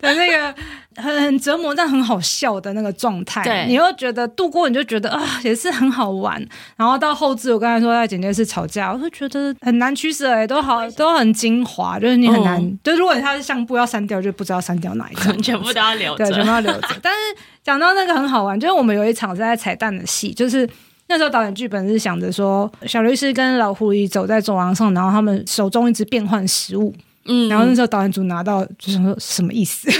[0.00, 0.54] 的那个。
[0.96, 3.42] 很很折磨，但很好笑的那个状态。
[3.44, 6.44] 对，你又觉得度过，你就觉得啊，也是很好玩。
[6.76, 12.60] 然后到后置，我刚才说在剪接室吵架，我就觉得很难取舍，哎，都好都很精华，就是你很难。
[12.60, 16.88] 嗯、就如果他是相簿要删掉，就不知道删掉哪一张， 全部都要留着，对，全部要留着。
[17.02, 17.18] 但是
[17.62, 20.68] 讲到那个很好玩，就是我们有一场是在彩蛋的戏，就是
[21.08, 26.94] 那时候导演剧本是想着说，小律师跟老狐狸走在走廊上，然后他们手中一直变换食物，
[27.26, 29.88] 嗯，然后那时候导演组拿到就想说什么意思？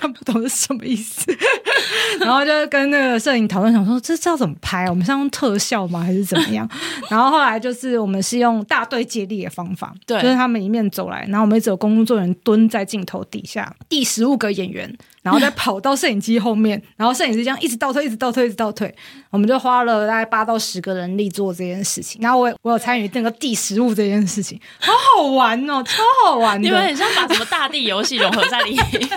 [0.00, 1.30] 看不懂是什么意思，
[2.20, 4.88] 然后就跟那个摄影讨论，想说这是要怎么拍？
[4.88, 6.00] 我们是要用特效吗？
[6.00, 6.66] 还是怎么样？
[7.10, 14.90] 然后后来就是我们是用大队接力的方法，对，就是他们一面走来，然后我们一直有工作人员蹲在镜头底下，第十五个演员，
[15.22, 18.94] 然后再跑到摄影机后面， 然后摄影师这样一直倒退，一直倒退，一直倒退，
[19.28, 22.20] 我们就花了大概八到十个人力做这件事情。
[22.22, 29.10] 然后我我有参与那个第十五这件事情，好好玩哦，超好玩的，你们很像把什么大地游戏融合在里面。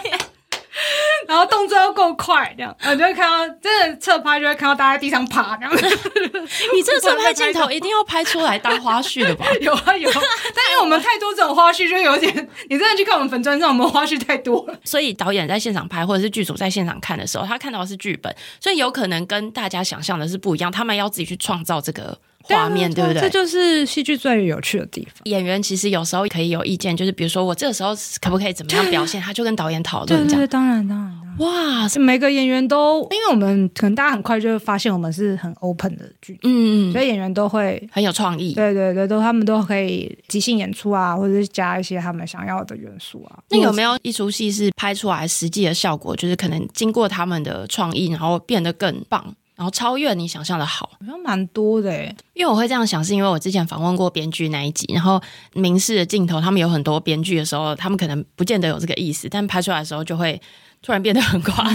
[1.28, 5.72] 然后动作要够快，这样，然后就会看到真的侧拍，就会看到大家在地上爬，这样。
[6.74, 9.46] 你这个侧拍镜头一定要拍出来当花絮的吧？
[9.62, 14.76] 有啊有，但因为我们太多这种花絮，就有点，你真的去看我们粉砖上，我们花絮太多了。
[14.84, 22.18] 所以导演在现场拍，或者是剧组在现场看的时候，他看到的是剧本，所以有可能跟大家想象的是不一样，他们要自己去创造这个。
[22.44, 23.22] 画面对不对？
[23.22, 25.22] 这就是戏剧最有趣的地方。
[25.26, 30.42] 演员其实有时候可以有意见，就是比如说我这个时候可不可以怎么样表现， 他就跟导演讨论这样。
[30.42, 31.20] 对，当然当然。
[31.40, 38.54] 哇，是每个演员都，因为我们可能大家很快就会发现我们是很 open 的剧，嗯，所以演员都会很有创意。
[38.54, 43.40] 对对对，都他们都可以即兴演出啊，或者是加一些他们想要的元素啊。
[43.50, 49.36] 那有没有一出戏是拍出来实际的效果，就是可能经过他们的创意，然后变得更棒？
[49.64, 52.14] 然后超越你想象的好，好像蛮多的诶。
[52.34, 55.22] 因为我会这样想，是因为我之前访问过编剧那一集，然后
[55.54, 60.42] 明示的镜头，他们有很多编剧的时候，他们可能不见得有这个意思，但拍出来的时候就会
[60.82, 61.74] 突然变得很夸张。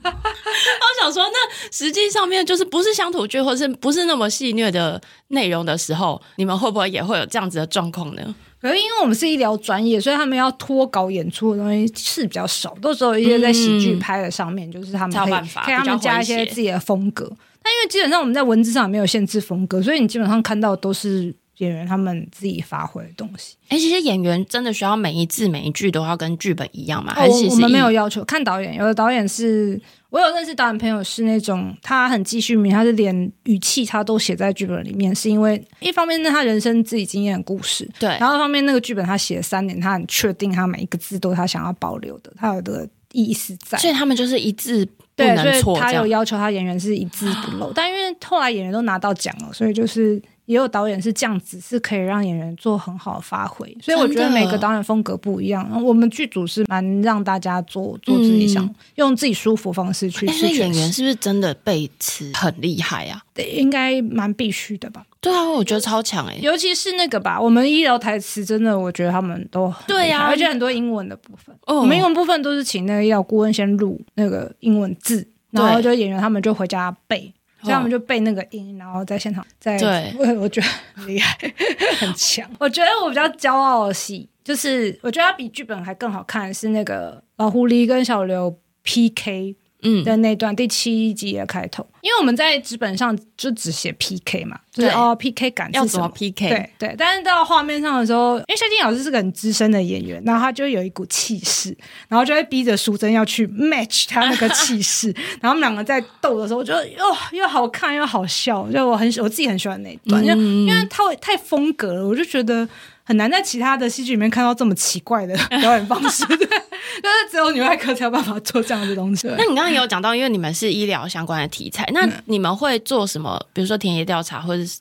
[0.00, 8.34] 我想说，那实际上面就是不是乡土剧，或是不是那么戏谑的内容的时候，你们会不会也会有这样子的状况呢？
[8.60, 15.32] 可是因为我们是医疗专业，所以他们要脱稿演出的东西是比较少，都只有一些在喜剧拍的上面，嗯、就是他们可以
[15.64, 17.24] 可以他们加一些自己的风格。
[17.62, 23.56] 但因为基本上我们在文字上没有限制风格，所以你基本上看到都是演员他们自己发挥的东西。
[23.68, 27.14] 哎、欸，其实演员真的需要每一字每一句都要跟剧本一样吗？
[27.14, 28.24] 还是、哦、我们没有要求？
[28.24, 29.80] 看导演，有的导演是。
[30.10, 44.84] 我有认识导演朋友，是那种他很记叙名，他是连语气他都写在剧本里面，是因为一方面是他人生自己经验的故事，对，然后一方面那个剧本他写了三年，他很确定他每一个字都是他想要保留的，他有的意思在，所以他们就是一字
[45.14, 50.20] 不能错，所以他有要求他演员是一字不漏，但因为后来演员都拿到奖了，所以就是。
[50.50, 55.80] 也有导演是这样子，是可以让演员做很好的发挥，所以我觉得每个导演风格不一样。
[55.84, 60.26] 我们剧组是蛮让大家做做自己想、嗯、用自己舒服方式去。
[60.26, 63.22] 所以演员是不是真的背词很厉害啊？
[63.32, 65.06] 对，应该蛮必须的吧？
[65.20, 77.32] 对啊，我觉得超强哎、欸，尤其是那个吧，我们医疗台词真的，我觉得他们都很对呀、啊，而且很多英文的部分，哦、我们英文部分都是请那个医疗顾问先录那个英文字，然后就演员他们就回家背。
[77.62, 79.76] 所以他们就背那个音，然后在现场在。
[79.78, 81.36] 对，我 我觉得很厉害，
[81.98, 82.48] 很强。
[82.58, 89.56] 我觉得我比较骄傲的戏，就是我觉得它比剧本还更好看，是那个老狐狸跟小刘 PK。
[89.82, 90.04] 嗯。
[90.04, 96.48] 的那段第七集的开头，因为我们在纸本上就只写 PK 嘛，就是哦 PK 感要怎么 PK？
[96.48, 101.76] 对对，但是到画面上的时候，因为谢金老师是个很资深的演员，然后他就有一股气势，
[102.08, 112.68] 然后就会逼着淑珍要去 match 他那个气势， 然后我们两个在斗的时候，我觉得又又好看又好笑，就我很我自己很喜欢那一段，就因为他太风格了，我就觉得。
[113.02, 116.46] 很难在其他的戏剧里面看到这么奇怪的表演方式， 对，
[117.02, 119.28] 就是只有女外科才有办法做这样的东西。
[119.28, 123.40] 那你刚刚也有讲到，因为你们是医疗相关的题材，那你们会做什么？
[123.52, 124.80] 比如说田野调查或者之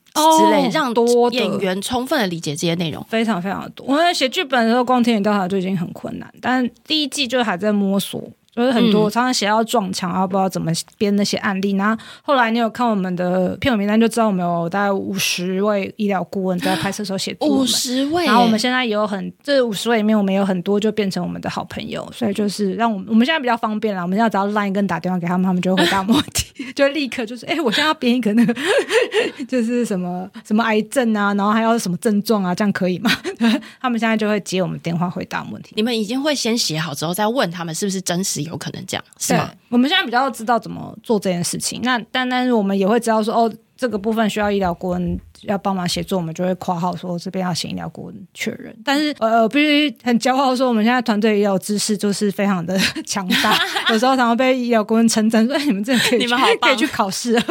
[0.51, 3.85] 类，让多演员充分的理解这些内容，非常非常的多。
[3.87, 8.23] 我在写剧本的时候，光田野调查就已经很困难，但第一季就还在摸索。
[8.59, 11.71] 就是很多、嗯、常常写到撞墙，然后不知道怎么编那些案例。
[11.71, 18.25] 然后后来你有看我们的片尾名单，就知道我们有大概五十位医疗顾问在拍摄时候协助五十位。
[18.25, 24.01] 然后我们现在也有很这五十位里面，我们有很多就变成我们的好朋友，所以就是让我们我们现在比较方便了。
[24.01, 28.55] 我们现在只要 line 跟打电话给他们，他们就会回答问题， 就立刻就是哎，我现在要编一个那个
[29.47, 33.09] 就是什么什么癌症啊，然后还要什么症状啊，这样可以吗？
[33.79, 35.73] 他们现在就会接我们电话回答问题。
[35.75, 39.49] 你们已经会先写好之后再问他们是不是真实有可能这样，是吗？
[39.69, 41.79] 我们现在比较知道怎么做这件事情。
[41.83, 48.75] 那但但是我们也会知道说，哦，这个部分需要医疗顾问要帮忙协助，我们就会括号说这边要请医疗顾问确认。
[48.83, 52.77] 但是呃，必须很骄傲说，我们现在团队医疗知识就是非常的
[53.07, 53.57] 强大。
[53.93, 57.41] 有时候常常被医疗顾问称赞说，哎，你们这可以，你们好 可以去考试。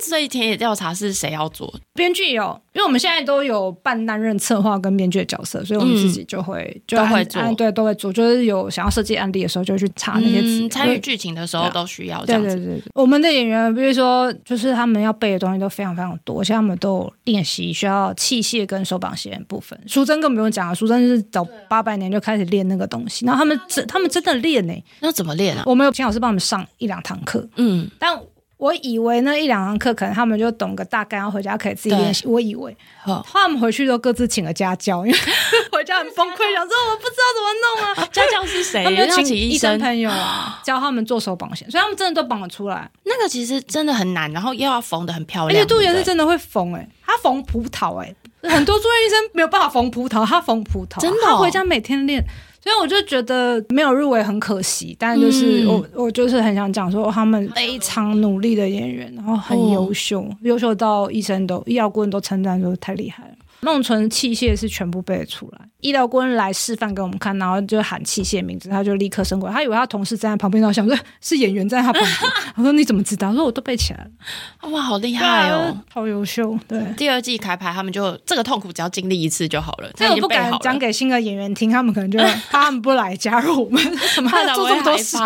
[0.00, 1.72] 那所以田野调查是谁要做？
[1.94, 8.12] 编剧有，因为我们现在都有半担任策划跟编剧的角色，所以我们自己就会、嗯、就都会做，对，都会做。
[8.12, 12.48] 就是有想要设计案例的时候，就会去查那些词，参与剧情的时候都需要这样子。
[12.48, 19.78] 对对对对，我们的演员，比如说，就是他们要背的东西都非常非常多，像他们都有练习需要器械跟手绑鞋的部分。
[19.86, 24.84] 淑珍更不用讲了，淑珍是早八百年就开始练那个东西，然后他们真他们真的练呢、欸。
[25.00, 25.64] 那怎么练啊？
[25.66, 28.18] 我们有请老师帮我们上一两堂课，嗯，但。
[28.60, 32.26] 我以为那一两堂课可能他们就懂个大概，然后回家可以自己练习。
[32.26, 32.76] 我以为，
[33.24, 35.18] 他们回去都各自请了家教，因为
[35.72, 38.08] 回家很崩溃，想说我不知道怎么弄啊。
[38.12, 38.84] 家教是谁？
[38.84, 42.88] 他们要请医生朋友啊， 教他们做手绑线，所以他们真的都绑得出来。
[43.04, 45.58] 那个其实真的很难，然后又要缝得很漂亮。
[45.58, 52.22] 而且杜源是真的会缝哎、欸，他缝葡萄哎、欸，很多住院医生没有办法缝葡萄，他缝葡萄，真的、哦，他回家每天练。
[52.62, 63.30] 所以我就觉得没有入围很可惜，但就是我、嗯、我就是很想讲说他们非常努力的演员，然后很优秀，优、哦、秀到医生都医药顾问都称赞说太厉害了。
[63.60, 72.16] 弄成器械是全部背得出来，医疗顾问来示范给我们看，然后就喊器械名字，他就立刻升过来，他以为他同事站在旁边，然后想说是演员在他旁边。
[72.56, 73.28] 我说你怎么知道？
[73.30, 74.70] 我说我都背起来了。
[74.70, 76.58] 哇，好厉害哦，好优秀。
[76.66, 79.90] 对，第二季开拍，他们就这个痛苦只要经历一次就好了。
[79.94, 85.16] 这我 不敢讲给新的演员听，他们可能就怕他们不来加入我们，什么做这么多事。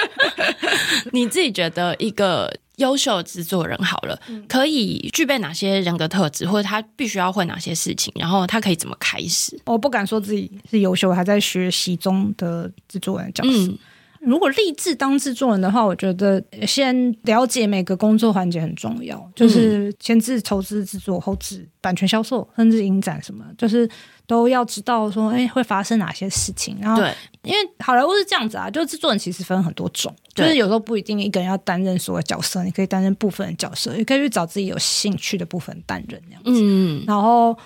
[1.12, 2.50] 你自己觉得一个？
[2.80, 4.18] 优秀制作人好了，
[4.48, 9.58] 可以具备哪些人格特质，或者他必须要会哪些事情，然后他可以怎么开始？
[9.66, 13.70] 我不敢说自己是优秀，还在学习中的制作人的角色。
[13.70, 13.78] 嗯
[14.22, 23.88] 如果立志当制作人的话，我觉得先了解每个工作环节很重要，就是前置、筹资、制作、后置、版权、销售，甚至影展什么，就是
[24.26, 26.76] 都要知道说，哎，会发生哪些事情。
[26.82, 36.50] 然后，对，因为好莱坞是这样子啊，就制作人其实分很多种，就是有时候不一定一个人要担任所有角色，你可以担任部分的角色，也可以去找自己有兴趣的部分担任这样子。
[36.62, 37.56] 嗯，然后。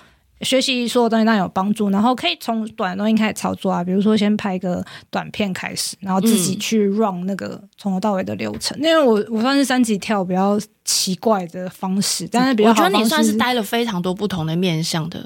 [0.41, 8.77] 学习所有东西当然有帮助，然后可以从短的东西开始操作啊，比如说先拍一个短片开始，然后自己去 run 那个从头到尾的流程。
[8.77, 15.25] 嗯、因为我我算是三级跳比较奇怪的方式，但是比较好我觉得你算是待了非常多不同的面向的。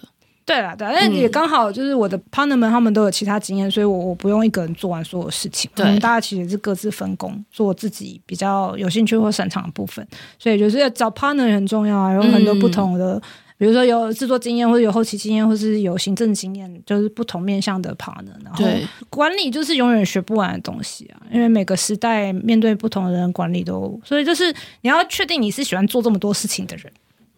[0.50, 5.70] 对啦，对，但也刚好就是我的 partner 们他们都有其他经验，所以我我不用一个人做完所有事情。
[5.76, 10.06] 对，大家其实是各自分工做自己比较有兴趣或擅长的部分，
[10.40, 13.14] 所以就是要找 partner 很重要啊，有很多不同的。
[13.16, 13.22] 嗯
[13.60, 18.32] 比如说有制作经验，或者有后期经验，或是有行政经验，就是不同面向的 partner。
[18.42, 18.66] 然后
[19.10, 26.86] 管理就是永远学不完的东西啊，因为每个时代面对不同的人，管理都，所以就是你要确定你是喜欢做这么多事情的人，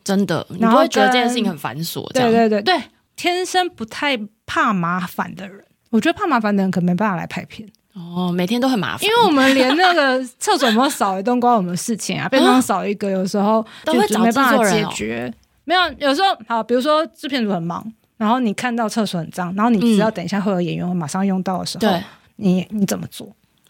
[0.04, 2.08] 真的，你不会觉得这件事情很繁琐。
[2.14, 2.80] 对对对对，
[3.16, 7.68] 天生不太怕麻烦的人，我觉得怕麻烦的人可没办法来拍片。
[7.94, 15.32] 哦，每天都很麻烦，因为我们连那个厕所有没有扫也都关我们事情啊， 便当扫一个，有时候就没办法解决。
[15.66, 17.86] 没有，有时候好，比如说制片组很忙，
[18.16, 22.04] 然后你看到厕所很脏，然后你知道等一下会有演员会马上用到的时候，嗯、
[22.38, 23.28] 你你怎么做？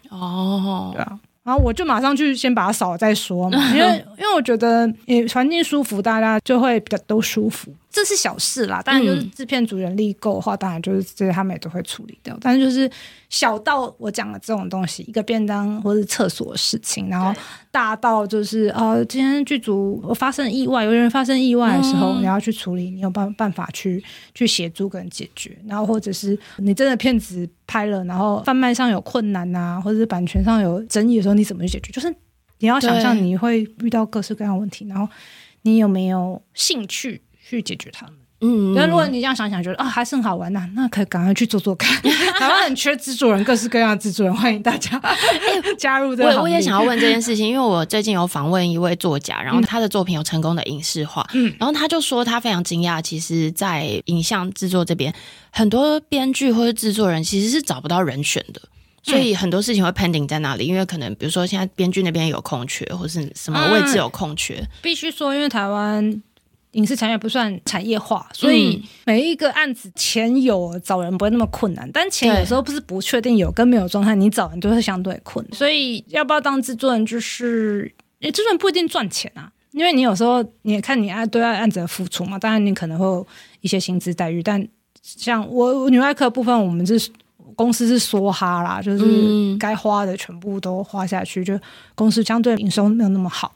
[0.10, 7.74] 哦，对啊，然后我就马上去先把它扫了再说嘛， 因为因为我觉得你环境舒服，大家就会比较都舒服。
[7.92, 12.38] 这是小事啦，当然就是制片组人力够的话，当然就是这些他们也都会处理掉。
[12.40, 12.90] 但是就是
[13.30, 17.38] 小到我讲的这种东西，一个便当或是厕所的事情，然后
[17.70, 24.02] 大到就是呃，今天剧组发生意外，有人发生意外的时候，你要去处理，你有办办法去
[24.34, 25.58] 去协助跟解决。
[25.68, 31.92] 然后或者是你真的片子拍了，然后贩卖上有困难啊，或者是版权上有争议的时候，你怎么去解决？
[31.92, 32.16] 就是
[32.60, 35.12] 你要想象你会遇到各式各样的问题，然后
[35.64, 37.22] 你有没有兴趣？
[37.52, 41.96] 去解决它们，嗯，那如果你这样想想，觉得啊还是很好玩呐、啊，那可以赶快去做做看。
[42.40, 45.00] 台湾很缺制作人，各式各样的制作人，欢迎大家
[45.78, 46.30] 加入这个。
[46.38, 55.14] 我我也想要问这件事情，因为我最近有访问一位作家，然后他的作品有成功的影视化，嗯，然后他就说他非常惊讶，其实，在影像制作这边，
[55.52, 58.62] 很多编剧或者制作人其实是找不到人选的，
[59.04, 66.24] 所以很多事情会 pending 在那里，因为可能比如说现在编剧那边有空缺，或是什么位置有空缺，嗯、必须说，因为台湾。
[66.72, 75.58] 影视产业不算产业化，所以每一个案子钱有找人不会那么困难，但钱有时候不是不确定有跟没有状态，你找人就是相对困难。
[75.58, 83.28] 所以要不要当制作人，就是制作人不一定赚钱啊，因为你有时候你也看你爱对案子的付出嘛，当然你可能会有
[83.62, 84.68] 一些薪资待遇，但
[85.02, 87.12] 像我女外科部分，我们是。
[87.56, 91.60] 公司是梭哈啦，就是该花的全部都花下去，嗯、就
[91.96, 93.54] 公司相对营收没有那么好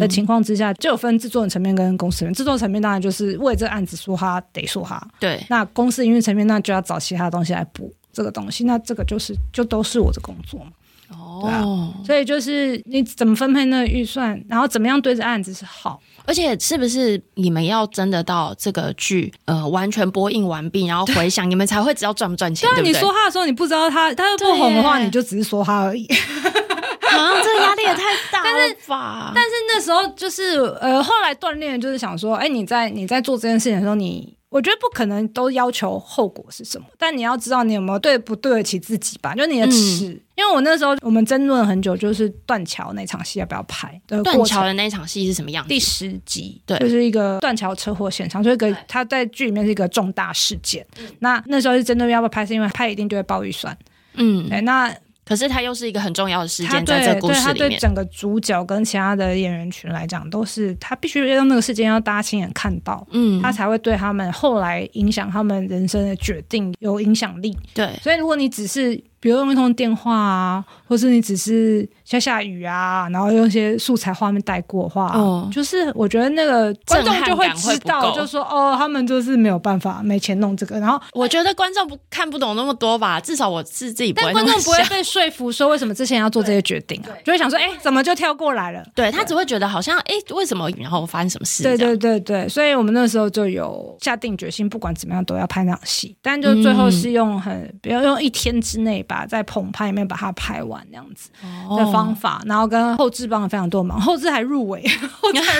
[0.00, 2.32] 的情况之下，就有分制作人层面跟公司人。
[2.34, 5.44] 制作层面当然就是为这案子梭哈得梭哈，对。
[5.48, 10.70] 那公司营运层面那就要找其他东西来补这个东西，那这个就是就都是我的工作嘛。
[11.10, 11.62] 哦，啊，
[12.04, 16.00] 所以就是你怎么分配那个预算，然后怎么样对着案子是好。
[16.24, 22.68] 而且是不是你们要真的到这个剧呃完全播映完毕，然后回想你们才会知道赚不赚钱？
[22.74, 26.04] 对，你说话的时候你不知道他他又不红的话，你就只是说他而已。
[26.06, 28.02] 啊， 这个压力也太
[28.32, 29.32] 大了吧？
[29.34, 34.34] 但是那时候就是呃后来锻炼就是想说，哎，你在你在做这件事情的时候，你。
[34.56, 40.08] 我觉得不可能都要求后果是什么，但你要知道你有没有对不对得起自己吧，就你的尺。
[40.08, 44.00] 嗯、因为我那时候我们争论很久，就是断桥那场戏要不要拍。
[44.06, 45.68] 断桥的那场戏是什么样子？
[45.68, 50.86] 第十集，对，就是一个断桥车祸现场，所以个他在剧里面是一个重大事件。
[51.18, 53.76] 那那时候是真的要不要拍，是因为拍一定就会爆预算。
[54.14, 54.96] 嗯，对，那。
[55.26, 67.58] 可是它又是一个很重要的事件，在这个故事里面，对，对整个主角跟其他的演员群来讲，都是他必须要用那个事件要大家亲眼看到，嗯，他才会对他们后来影响他们人生的决定有影响力。
[67.74, 69.02] 对，所以如果你只是。
[69.20, 80.78] 比如用一通电话啊，或是你只是下下雨啊，然后用一些素材画面带过的话，哦，就是我觉得那个观众就会知道，就说哦，他们就是没有办法，没钱弄这个。
[80.78, 84.26] 然后我觉得观众不看不懂那么多吧，至少我是自己不会。
[84.26, 87.10] 但观众不会被说服，说为什么之前要做这些决定啊？
[87.24, 88.84] 就会想说，哎，怎么就跳过来了？
[88.94, 90.66] 对，他只会觉得好像，哎，为什么？
[90.78, 91.62] 然后发生什么事？
[91.62, 96.16] 对对对对，所以我们那时候就有下定决心，不管怎么样都要拍那场戏。
[96.20, 99.26] 但就最后是用很，比如用一天之内吧。
[99.26, 101.30] 在棚拍里面把它拍完那样子
[101.76, 104.80] 的方法，哦、然后跟后置帮了非常多忙，后置还入围，
[105.10, 105.58] 后置还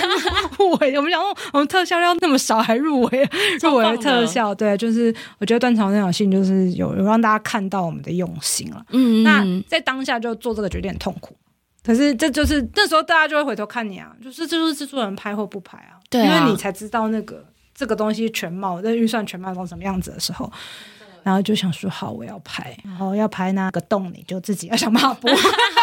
[0.57, 0.95] 入围。
[0.95, 3.29] 我们想说，我们特效料那么少还入围，
[3.61, 8.85] 入围特效，对，就是我觉得断桥那场戏就是有有让大家看到我们的用心了。
[8.91, 11.35] 嗯，那在当下就做这个决定很痛苦，
[11.83, 17.43] 可是这就是那时候大家就会回头看你啊，就是这就是制作人拍或不拍啊，对啊，因为你才知道那个
[17.73, 20.51] 这个东西全貌，那预算全貌成什么样子的时候。
[21.23, 25.27] 然后就想说好，我要拍，然后要拍那个洞，你就自己要想办法补，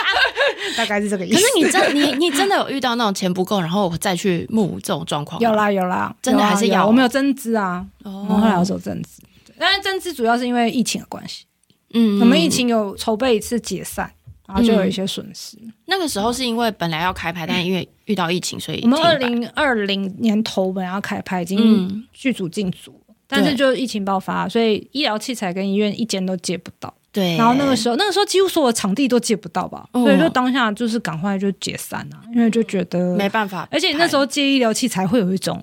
[0.76, 1.36] 大概是这个意思。
[1.36, 5.40] 可是你真你你真的有遇到那种钱不够，然后再去募这种状况？
[5.40, 9.22] 有啦有啦，真的还是要我们有增资啊，哦、然后后来有做增资，
[9.58, 11.44] 但是增资主要是因为疫情的关系。
[11.92, 14.10] 嗯，我们疫情有筹备一次解散，
[14.48, 15.56] 然后就有一些损失。
[15.62, 23.00] 嗯、那个时候是因为本来要开拍，但因为遇到疫情，所以我们二零二零年头本来要开拍，已经剧组进组。
[23.26, 26.92] 但是就疫情爆发，所以医疗器材跟医院一间都借不到。
[27.12, 35.62] 对，然后那个时候，那个时候几乎所有场地都借不到吧，所以就当下就是赶快就解散了，因为就觉得没办法，而且那时候借医疗器材会有一种。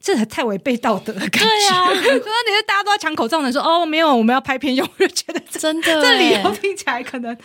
[0.00, 1.40] 这还太违背道德的感觉。
[1.40, 7.36] 对啊， 说你是大家都在抢口罩的时候，哦，没有，我们要拍片用，我就觉得真的，这理由听起来可能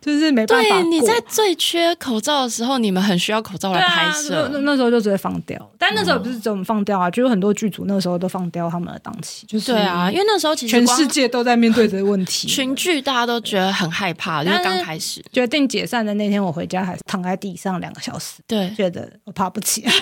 [0.00, 0.80] 就是没办法。
[0.80, 5.70] 对，你在最缺口罩的时候，你们很需要口罩来拍摄，啊、那那时候就直接放掉。
[5.78, 9.46] 但那时候不是只有我们放掉啊，就有很多剧组那时候都放掉他们的档期。
[9.46, 19.92] 就是对啊，因为那时候其实全世界都在面对这个问题， 群剧大家都觉得很害怕， 就是刚开始决定解散的那天，我回家还是躺在地上两个小时，对，觉得我爬不起来。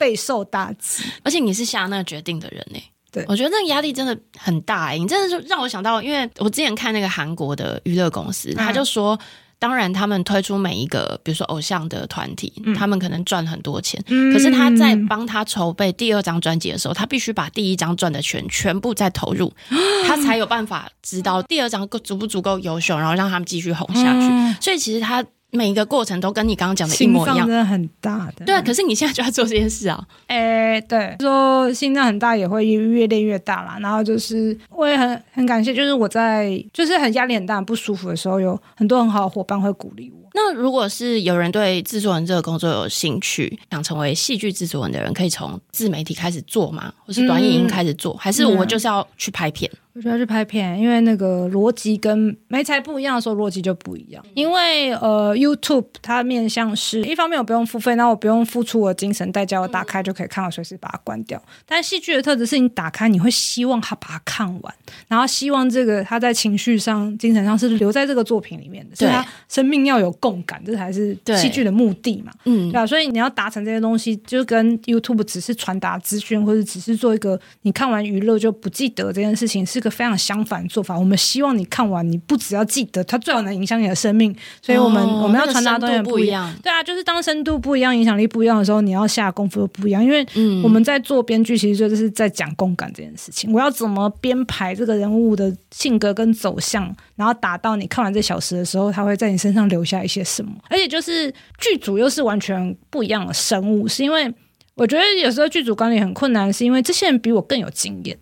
[0.00, 2.84] 备受打击，而且你是下那个决定的人呢、欸？
[3.12, 4.98] 对，我觉得那个压力真的很大、欸。
[4.98, 9.18] 你真的就让我想到，因为我之前看那个韩国的娱乐公司，他就说，
[9.58, 19.52] 当然他们推出每一个，比如说偶像的团体，嗯、他们可能赚很多钱，嗯、可是他在帮他筹备第二张专辑的时候，他必须把第一张赚的钱全部再投入，
[20.06, 24.28] 他才有办法知道第二张够足不足够优秀，然后让他们继续红下去。
[24.30, 25.22] 嗯、所以其实他。
[25.50, 28.44] 每一个过程都跟你刚刚讲的一模一样，真的很大的。
[28.44, 30.02] 对啊，可是你现在就要做这件事啊。
[30.26, 33.78] 哎、欸，对，说心脏很大也会越练越大啦。
[33.80, 40.20] 然后就是我也很很感谢，就是我在就是很压力很大、不舒服的时候，有很多很好的伙伴会鼓励我。
[40.32, 46.92] 那如果是有人对制作人这个工作有兴趣，想成为戏剧制作人的人，可以从自媒体开始做吗？
[47.04, 49.68] 或是短影音开始做，嗯、还是我就是要去拍片？
[49.92, 54.24] 我觉得去拍片，因为那个逻辑跟媒材不一样的时候，逻辑就不一样。
[54.34, 61.42] 因为呃，YouTube 它面向是一方面我不用付费，那我不用付出我的精神代价，我打开就可以看，我随时把它关掉。
[61.66, 64.74] 但戏剧的特质是你打开，你会希望他把它看完，
[65.08, 72.30] 然后希望这个他在情绪上、精神上是留在这个作品里面的，所以他生命要有共感，这才是戏剧的目的嘛。
[72.44, 79.80] 嗯，对啊，所以你要达成这些东西，就跟 YouTube 只是传达资讯，或者只是做一个你看完娱乐就不记得这件事情是。
[79.80, 84.34] 一个非常相反的做法，我们希望你看完，你不只要记得，它最好能影响你的生命。
[84.62, 86.54] 所以我们、哦、我们要传达的东西不一样。
[86.62, 90.04] 对啊，就是当深度不一样，影响力不一样的时候，你要下功夫又不一样。
[90.04, 90.24] 因为
[90.62, 93.52] 我们在做编剧，其实就是在讲共感这件事情。
[93.52, 100.52] 我要怎么编排这个人物的性格跟走向，然后达到你看完这小时的时候，他会在你身上留下一些什么？
[100.68, 104.32] 而且就是剧组又是完全不一样的生物，是因为
[104.74, 108.16] 我觉得有时候剧组管理很困难，是因为这些人比我更有经验。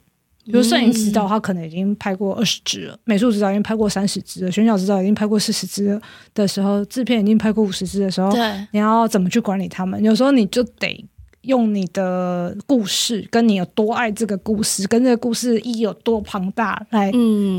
[0.51, 6.01] 比如摄影指导，他可能已经拍过二十支了；嗯、美术指导已经拍过三十支了；选角指导已经拍过四十支了
[6.34, 8.32] 的时候，制片已经拍过五十支的时候，
[8.72, 10.03] 你要怎么去管理他们？
[10.03, 11.05] 有时候你就得
[11.42, 17.11] 用你的故事，跟你有多爱这个故事，跟这个故事意义有多庞大，来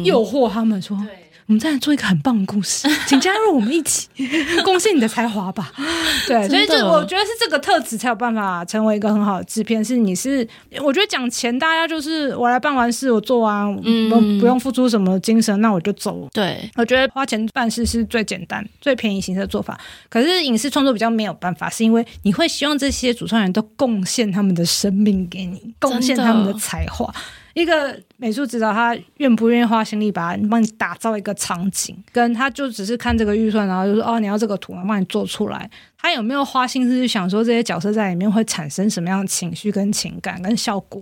[0.04, 0.98] 诱惑他们说。
[0.98, 1.08] 嗯
[1.50, 4.08] 我们再来做一个很棒的故事， 请加入我们一起，
[4.64, 5.72] 贡献你的才华吧。
[6.28, 9.84] 对，所以就我觉得是这个特质才有办法成为一个很好的制片。
[9.84, 10.48] 是你是，
[10.84, 16.30] 我觉得讲钱，大家就是我来办完事，我做完，嗯，不不用付出什么精神，那我就走。
[16.32, 19.76] 对，我觉得花钱办事是最简单、最便宜形式的做法。
[20.08, 27.12] 可是影视创作比较没有办法，是因为你会希望这些主创人都贡献他们的生命给你，贡献他们的才华。
[27.54, 35.70] 一个美术指导，他愿不愿意花心力把帮你打造一个场景，跟他就只是看这个预算，然后就说哦，你要这个图，我帮你做出来。
[35.98, 41.02] 他有没有花心思去想说这些角色在里面会产生什么样的情绪、跟情感、跟效果？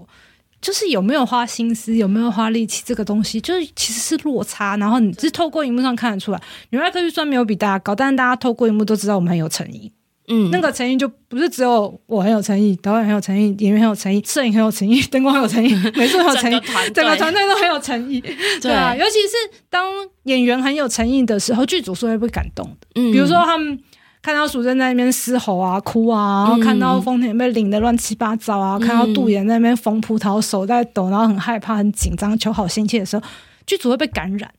[0.60, 2.82] 就是有没有花心思，有没有花力气？
[2.84, 4.76] 这个东西就是其实是落差。
[4.78, 6.42] 然后你是透过荧幕上看得出来，
[6.72, 9.92] 女外科预算没有比大家高，但是大家透过荧幕都知道我们很有诚意。
[10.30, 16.62] 嗯，那个诚意就不是只有我很有诚意，导演很有诚意，演员很有诚意，摄影很有诚意， 灯光很有诚意， 美术很有诚意，
[16.94, 18.20] 整个团队都很有诚意。
[18.62, 19.86] 对啊，尤其是当
[20.24, 22.88] 演员很有诚意的时候，剧组是会被感动的。
[22.96, 23.80] 嗯，比如说他们
[24.22, 33.24] 看到淑珍在那边嘶吼啊、哭啊，然后看到丰田被淋得乱七八糟啊，嗯、看到杜岩在那边缝葡萄手在抖，然后很害怕、很紧张、求好心切的时候，
[33.66, 34.52] 剧组会被感染。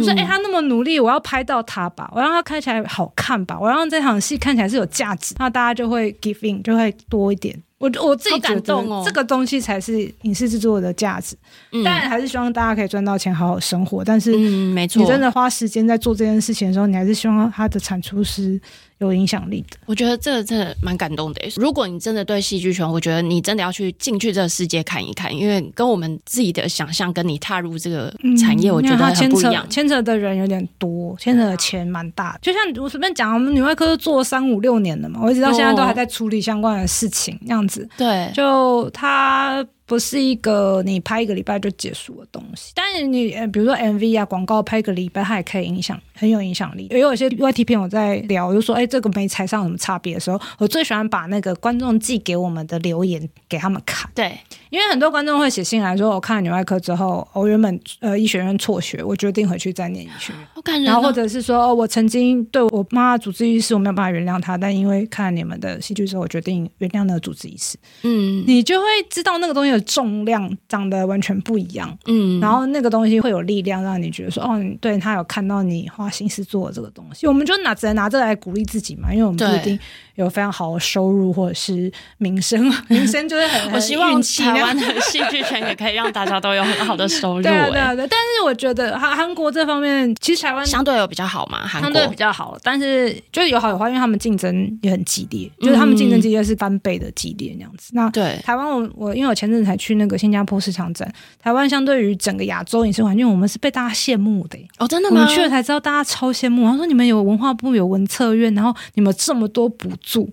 [0.00, 7.56] 就是：“哎、欸，他那么努力，我要拍到他吧，我让他看起来好看吧，我让这场戏看起来是有价值，那大家就会 give in，就会多一点。
[7.78, 11.36] 我我自己觉得这个东西才是影视制作的价值。
[11.70, 14.02] 当然、嗯、还是希望大家可以赚到钱，好好生活。
[14.02, 18.60] 但是，嗯，没错，你真的花时间在做这件事情的时候，你还是希望它的产出是。”
[18.98, 21.42] 有影响力的，我觉得这个真的蛮感动的。
[21.56, 29.68] 如果你真的对戏剧圈，我觉得你真的要去进去这个世界看一看，因为跟我们自己的想象，跟你踏入这个产业，我觉得很不一样。
[29.68, 32.38] 牵、嗯、扯，扯的人有点多，牵扯的钱蛮大。
[32.40, 37.86] 就像我随便讲，我们女外科都做三五六年了嘛，我一直到现在都还在处理相关的事情，这样子。
[37.98, 39.64] 对，就他。
[39.86, 46.88] 不是一个你拍一个礼拜就结束的东西，但是你呃，比如说 MV 啊，广告拍一个礼拜，它也可以影响，很有影响力。
[46.90, 54.10] 也有一些 YT 片我在聊，就说哎，这个没踩上什么差别的时候，我最喜欢把那个观众寄给我们的留言给他们看。
[54.12, 54.36] 对，
[54.70, 60.42] 因为很多观众会写信来说，我看了女外科之后，我原本呃医学院辍学，我决定回去再念医学院。
[60.56, 67.78] 我感觉，然后或者是说，我曾经对我妈主治医师我没有办法原谅她，但因为看了你们的戏剧之后，我决定原谅那个主治医师。
[68.02, 69.75] 嗯，你就会知道那个东西。
[69.80, 79.78] 重量长得完全不一样，嗯，然后那个东西会有力量，让你觉得说，哦，对他有看到你花心思做这个东西，我们就拿只能拿这个来鼓励自己嘛，因为我们不一定
[80.16, 88.06] 有非常好的收入或者是名声， 名声就是很， 我希望台湾的戏剧圈也可以让大家都有很好的收入， 对对对。
[88.08, 91.86] 但是我觉得韩韩国这方面，其实台湾相对有比较好嘛，韩国。
[91.86, 97.90] 相对比较好，但是就是有好有坏，因为他们竞争也很激烈，就是他们竞争激烈是翻倍的激烈那样子。
[97.92, 98.40] 那对。
[98.44, 105.20] 台湾，我我因为我前阵子才去那个新加坡市场展，台湾相对于整个亚洲影视环境，我们是被大家羡慕的哦，真的吗？
[105.20, 106.64] 我们去了才知道，大家超羡慕。
[106.66, 110.30] 他说你们有文化部有文策院，然后你们这么多补助。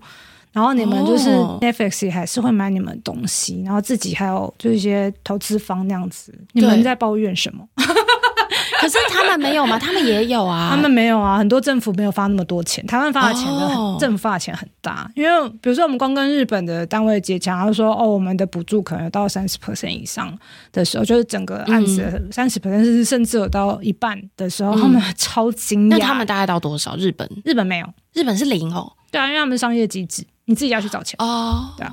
[0.51, 1.31] 然后你们就是
[1.61, 6.31] Netflix 也还是会买你们的东西，然后自己还有就一些投资方那样子。
[6.51, 7.67] 你们在抱怨什么？
[8.83, 9.79] 可是他们没有吗？
[9.79, 20.37] 他们也有啊，他们没有啊，很多政府没有发那么多钱，台湾发的钱的很、哦、政府发的钱很大，因为比如说我们光跟日本的单位接洽，他说哦，我们的补助可能有到三十 percent 以上
[20.73, 25.97] 的时候，就是整个案子三十 percent 甚至甚至有到一半的时候，嗯、他们超惊讶。
[25.97, 26.97] 那他们大概到多少？
[26.97, 27.29] 日本？
[27.45, 28.91] 日本没有，日本是零哦。
[29.09, 31.73] 对啊，因为他们商业机制，你自己要去找钱哦。
[31.77, 31.91] 对啊。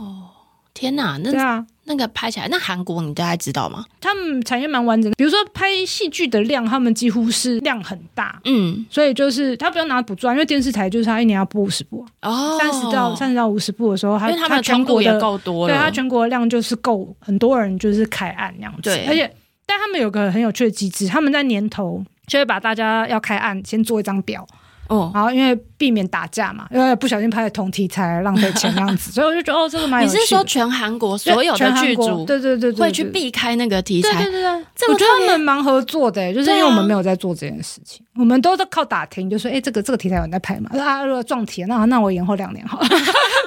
[0.72, 3.84] 天哪，那对啊，那个拍起来，那韩国你大概知道吗？
[4.00, 19.32] 他们产业蛮完整的，比如说拍戏剧的量，他们几乎是量很大，嗯，所以就是他不用拿补助，因为电视台就是他一年要播五十部，哦，三十到三十到五十部的时候，他他们全国也够多了，对，他全国的量就是够很多人就是开案那样子，对，而且
[19.66, 24.46] 但他们有个很有趣的机制，他们在年头就会把大家要开案先做一张表。
[24.88, 30.20] 哦，然后因为避免打架嘛，因为不小心拍了同题材浪费钱这样子， 所以我就觉得哦，这个蛮有趣的。
[30.20, 34.22] 你是说全韩国所有的剧组，对对对对，会去避开那个题材？
[34.22, 40.68] 对对对对，我觉得他们蛮合作的，就是因为我们没有在做这件事情，我们都是靠打听，就说哎，这个这个题材有人在拍嘛？
[40.78, 42.86] 啊，如果撞题，那那我延后两年好了，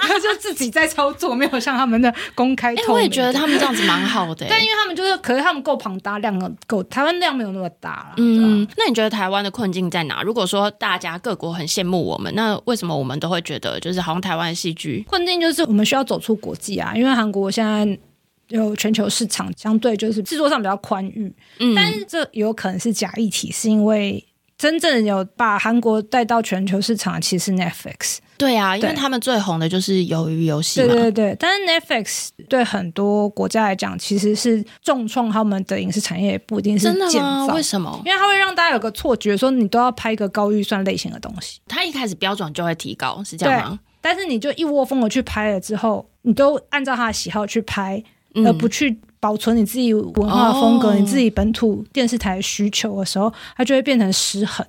[0.00, 2.74] 他 就自己在操作，没有像他们的公开。
[2.88, 8.14] 我也觉得他们这样子蛮好的，但因为他们就是，可是他们够庞大，量够，台湾量没有那么大了。
[8.16, 10.22] 嗯，那你觉得台湾的困境在哪？
[10.22, 12.14] 如果说大家各国很羡慕我。
[12.14, 16.94] 我们那为什么我们都会觉得就是好像台湾戏剧困境就是我们需要走出国际啊？
[16.96, 17.98] 因为韩国现在
[18.48, 24.24] 有全球市场，相对就是制作上比较宽裕，嗯，但是这有可能是假议题，是因为
[24.56, 28.18] 真正有把韩国带到全球市场，其实是 Netflix。
[28.36, 30.88] 对啊，因为他们最红的就是鱿鱼游戏嘛。
[30.88, 36.84] 对对对，但是 Netflix 对很多国家来讲，其实是重创他们的影视产业，不一定是。
[36.84, 37.46] 真的吗？
[37.54, 38.02] 为什么？
[38.04, 41.60] 因为它会让大家有个错觉，说你都要拍一个高预算类型的东西。
[41.68, 43.78] 它一开始标准就会提高，是这样吗？
[44.00, 48.02] 但是你就一窝蜂的去拍了之后，你都按照他的喜好去拍，
[48.34, 54.66] 嗯、而不去保存你自己文化风格、哦、你自己本土电视台的需求的时候，它就会变成失衡。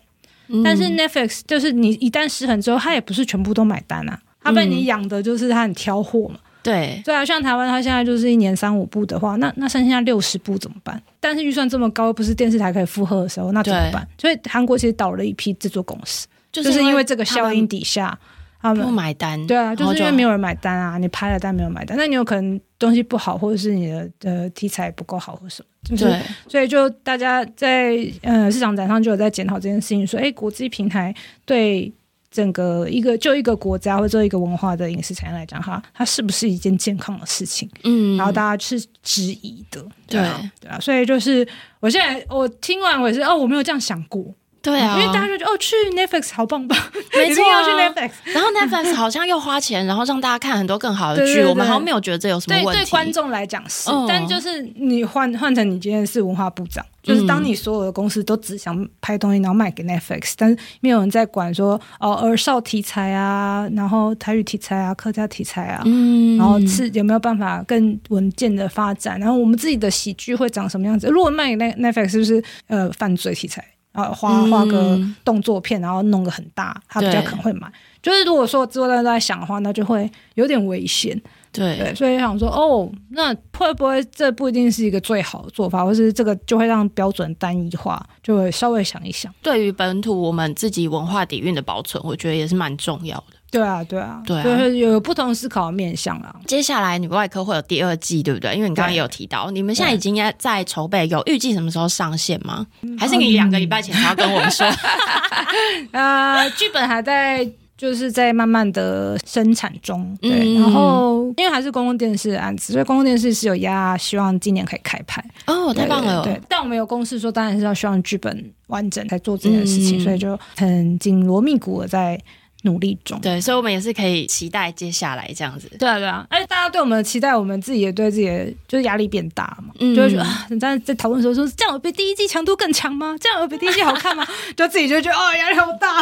[0.63, 6.39] 但是 Netflix 就是你一旦失衡之后，他也不是全部都买单啊，他被你养的就是他很挑货嘛。
[6.63, 10.99] 对对啊，像台湾，它现在就是一年三五部的话，那那剩下六十部怎么办？
[11.19, 14.07] 但是预算这么高，不是电视台可以负荷的时候，那怎么办？
[14.17, 18.17] 所以韩国其实倒了一批制作公司，就是因为这个效应底下。
[18.65, 26.21] 他们不买单，对啊，就是因为没有人买单啊，你拍了但没有买单，那你有可能东西不好，或者是你的呃题材不够好，或什么，就是对。
[26.47, 31.13] 所以就大家在呃市场展上就有在检讨这件事情，说，哎，国际平台
[31.45, 31.93] 对
[32.31, 37.69] 整个一个就一个国家或者一个文化的影视产业来讲，哈，它是不是一件健康的事情？
[37.83, 40.19] 嗯，然后大家是质疑的，对。
[40.19, 41.47] 啊，对，对啊，所以就是
[41.79, 44.25] 我现在我听完我也是哦，我没有这样想过。
[44.65, 46.77] 对啊，因为大家就觉得哦，去 Netflix 好棒棒，
[47.15, 48.11] 没错、啊，要去 Netflix。
[48.33, 51.43] 然后 Netflix 好像又花钱，然后让大家看很多更好的剧。
[51.43, 52.81] 我们好像没有觉得这有什么问题。
[52.81, 69.19] 对，对观众来讲是，嗯、但就是你换换成你今天是文化部长，就是当你所有的公司都只想拍东西，然后卖给 Netflix，但是没有人在管说哦，儿少题材啊，然后台语题材啊，客家题材啊，嗯，然后是有没有办法更稳健的发展？
[69.19, 71.07] 然后我们自己的喜剧会长什么样子？
[71.07, 73.63] 如果卖给 Netflix，是不是呃犯罪题材？
[73.95, 77.71] 啊，画画个动作片，然后弄个很大，他比较可能会买。
[78.03, 81.19] 就是如果说制作人都在想的话，那就会有点危险。
[81.51, 88.05] 对，对，所以想说，哦，那会不会这不一定是一个最好的做法，或是这个就会让标准单一化？
[88.21, 89.33] 就会稍微想一想。
[89.41, 93.34] 对于本土我们自己文化底蕴的保存，我觉得也是蛮重要的。
[93.51, 96.35] 对啊，对啊，对啊，就是有不同思考的面向啊。
[96.45, 98.53] 接下来女外科会有第二季，对不对？
[98.53, 102.65] 因为你刚刚也有提到，你们现在已经在筹备，有预计什么时候上线吗？
[102.81, 104.67] 嗯、还是你两个礼拜前才要跟我们说？
[105.93, 110.17] 呃，剧本还在，就是在慢慢的生产中。
[110.21, 115.23] 对，嗯、然后因为还是公共电视的案子，所以公共电视是有压，希望今年可以开拍。
[115.47, 116.23] 哦，太棒了！
[116.23, 122.19] 对，对，但我们有公示说，当然是要希望剧本完整才做这件事情，嗯、所以就很紧锣密鼓的在。
[122.65, 125.69] 努力中，对，所以我们也是可以期待接下来这样子。
[125.79, 133.15] 对啊，对啊，而且，大家对我们的期待，我们自己也对自己的就是压力变大嘛，嗯、就会觉得啊，你在在讨论的时候说，这样有比第一季强度更强吗？
[133.21, 134.27] 这样有比第一季好看吗？
[134.57, 136.01] 就自己就觉得哦，压力好大。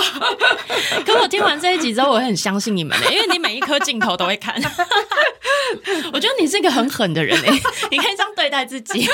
[1.06, 4.56] 可我听完这一集之后，我会很相信你们的，因为你每一颗镜头都会看。
[6.14, 7.52] 我觉得你是一个很狠的人哎，
[7.92, 9.08] 你可以这样对待自己，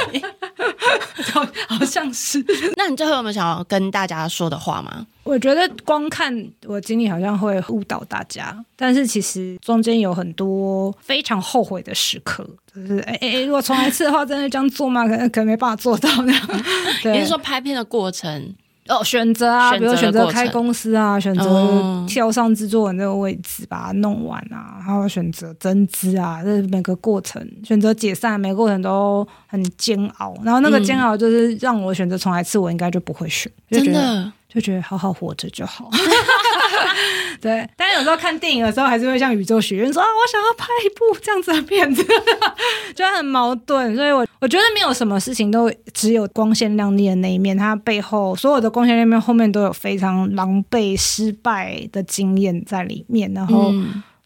[1.33, 2.45] 好，好像是。
[2.75, 5.07] 那你最后有没有想要跟大家说的话吗？
[5.29, 6.33] 我觉得光看
[6.65, 15.07] 我经历好像会误导大家，但是其实中间有很多非常后悔的时刻，就是哎哎哎，如果重来一次的话，真的这样做吗？
[15.07, 16.47] 可能可能没办法做到那样。
[17.03, 18.55] 对，你是说拍片的过程
[18.87, 30.35] 哦，选择啊，比如选择开公司啊，选择跳上制作人这个位置，把它弄完啊，然后选择增资啊，这每个过程选择解散，每个过程都很煎熬。
[30.43, 35.89] 然后那个煎熬就是让我选择重来一次，我应该就不会选，真的就觉得好好活着就好。
[37.39, 42.03] 对，但是有时候看电影的时候，还是会向宇宙许愿说啊，我想要拍一部这样子的片子，
[42.93, 43.95] 就很矛盾。
[43.95, 53.31] 所以我我觉得没有什么事情都只有光鲜亮丽的那一面，它背后所有的光鲜亮丽面后面都有非常狼狈、失败的经验在里面。
[53.33, 53.71] 然后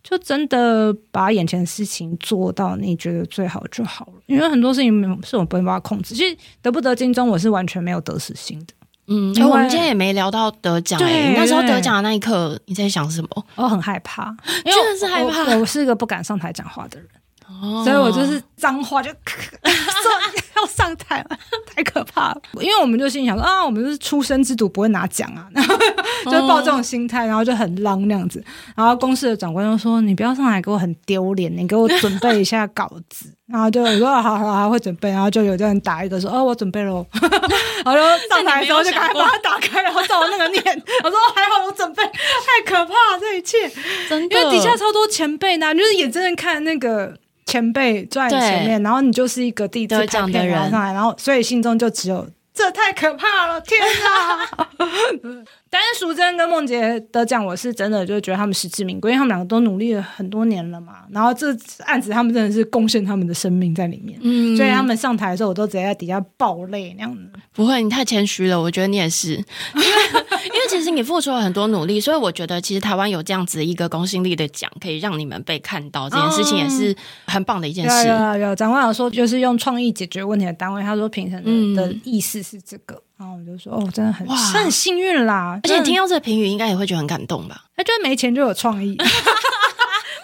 [0.01, 6.15] 就真的把眼前的事情做到你觉得最好就好了，因为很多事情是我没办法控制。
[6.15, 8.73] 其实得不得金钟，我是完全没有得失心的。
[9.13, 10.97] 嗯，因为我们今天也没聊到得奖。
[10.97, 13.45] 对，那时候得奖的那一刻，你在想什么？
[13.55, 14.35] 我很害怕，
[14.65, 15.53] 因为真的是害怕。
[15.53, 17.07] 我，我是个不敢上台讲话的人，
[17.63, 19.09] 哦、所以我就是脏话就
[20.57, 21.37] 要上台了，
[21.73, 22.41] 太可怕了。
[22.59, 25.77] 因为我们就心里想说啊，我们是出生之犊，不会拿奖啊，然 后
[26.31, 28.43] 就抱这种心态，然后就很浪那样子。
[28.75, 37.05] 然后公司的长官就说：“你不要上来给我很丢脸，你给我准备一下稿子。”然后就我说：“好好好，会准备。”然后就有这人打一个说：“哦，我准备了。”
[37.85, 40.61] 然后就上台的时候就赶快把它打开，然后照我那个念。
[41.03, 43.69] 我说：“还好，我准备。”太可怕了，这一切
[44.09, 47.17] 真的，因为底下超多前辈呢，就是眼睁睁看那个。
[47.53, 54.67] 前辈坐在你前面，然后你就是一个第一次拍片上来，然后所以心中就只有这太可怕了，天哪！
[55.69, 60.97] 但是淑珍跟梦洁得奖，我是真的就觉得他们实至名归，因为他们两个都努力了很多年了嘛。
[61.11, 61.47] 然后这
[61.85, 67.21] 案子他们真的是贡献他们的生命在里面，嗯，所以他们上台的时候，我都直接在底下爆泪那样子。
[67.53, 70.22] 不会，你太谦虚了，我觉得你也是，因为
[70.73, 76.95] 其实你付出了很多努力，所以我觉得其实台湾有这样子一个公信力的奖，可以让你们被看到，这件事情也是
[77.27, 78.07] 很棒的一件事。
[78.07, 83.01] 有有有，长官有说就是用创意解决问题的单位，他说评审的意思是这个。
[83.15, 85.57] 然后我就说，哦，真的很哇，很幸运啦！
[85.63, 87.65] 而且你听到这个评语，应该也会觉得很感动吧？
[87.77, 88.97] 他觉得没钱就有创意，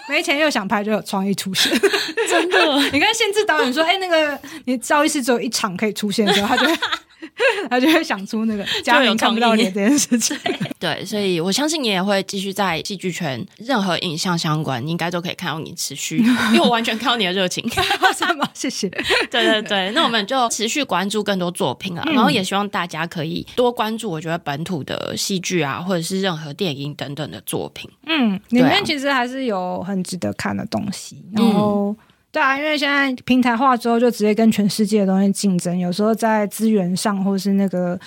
[0.09, 1.71] 没钱又想拍就有创意出现，
[2.29, 2.75] 真的。
[2.91, 6.73] 你看，限制导演说，哎，那个你赵医师只有一场可以出现的时候，他就会。
[7.69, 10.37] 他就会想出那个 家人看不到你这件事情。
[10.79, 16.17] 对，所以我相信你也会继续在戏剧圈，任何影像相关，你应该都可以看到你持续，
[16.53, 17.67] 因为我完全看到你的热情。
[17.69, 18.47] 什么？
[18.53, 18.87] 谢谢。
[19.29, 27.89] 对对对，那我们就持续关注更多作品啊，嗯、然后也希望大家可以多关注，我觉得本土的戏剧啊，或者是任何电影等等的作品。
[28.05, 31.89] 嗯，里面其实还是有很值得看的东西，然后。
[31.89, 31.97] 嗯
[32.31, 35.77] 对啊，因为现在平台化之后，就直接跟全世界的东西竞争。
[35.77, 37.99] 有时候在资源上，或是那个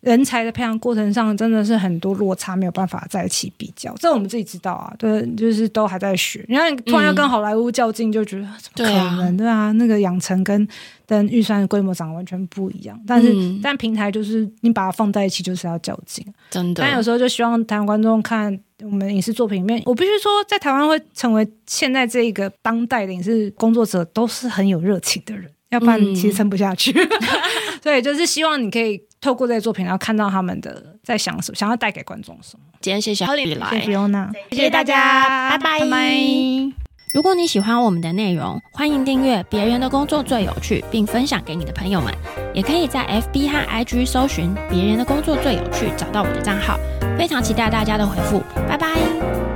[0.00, 3.94] 人才的培养过程上，真的是很多落差，没有办法在一起比较。
[4.00, 6.44] 这我们自己知道啊，对，就是都还在学。
[6.48, 6.56] 你
[6.86, 9.36] 突然要跟好莱坞较劲，就觉得、嗯、怎么可能？
[9.36, 10.66] 对啊，那个养成跟
[11.06, 13.00] 跟预算的规模长得完全不一样。
[13.06, 16.26] 但是，嗯、但平台就是你把它放在一起，就是要较劲。
[16.50, 16.82] 真的。
[16.82, 18.58] 但有时候就希望台湾观众看。
[18.84, 26.92] 我们影视作品里面，我必须说，在台湾会成为现在这一个当代的影视工作者，都是很有热情的人，要不然其实撑不下去。
[26.92, 27.08] 嗯、
[27.82, 32.64] 所以就是希望你可以透过这些作品，然后看到他们的在想什么，想要带给观众什么。
[32.80, 35.80] 今天谢谢 Holly 来，谢谢 Fiona，谢谢大家，拜拜。
[35.80, 36.87] 拜拜。
[37.14, 42.12] 如果你喜欢我们的内容，欢迎订阅《别人的工作最有趣》，并分享给你的朋友们。
[42.52, 46.78] 也可以在 FB 和 IG 搜寻“别人的工作最有趣”，找到我的账号。
[47.18, 49.47] 非常期待大家的回复，拜拜。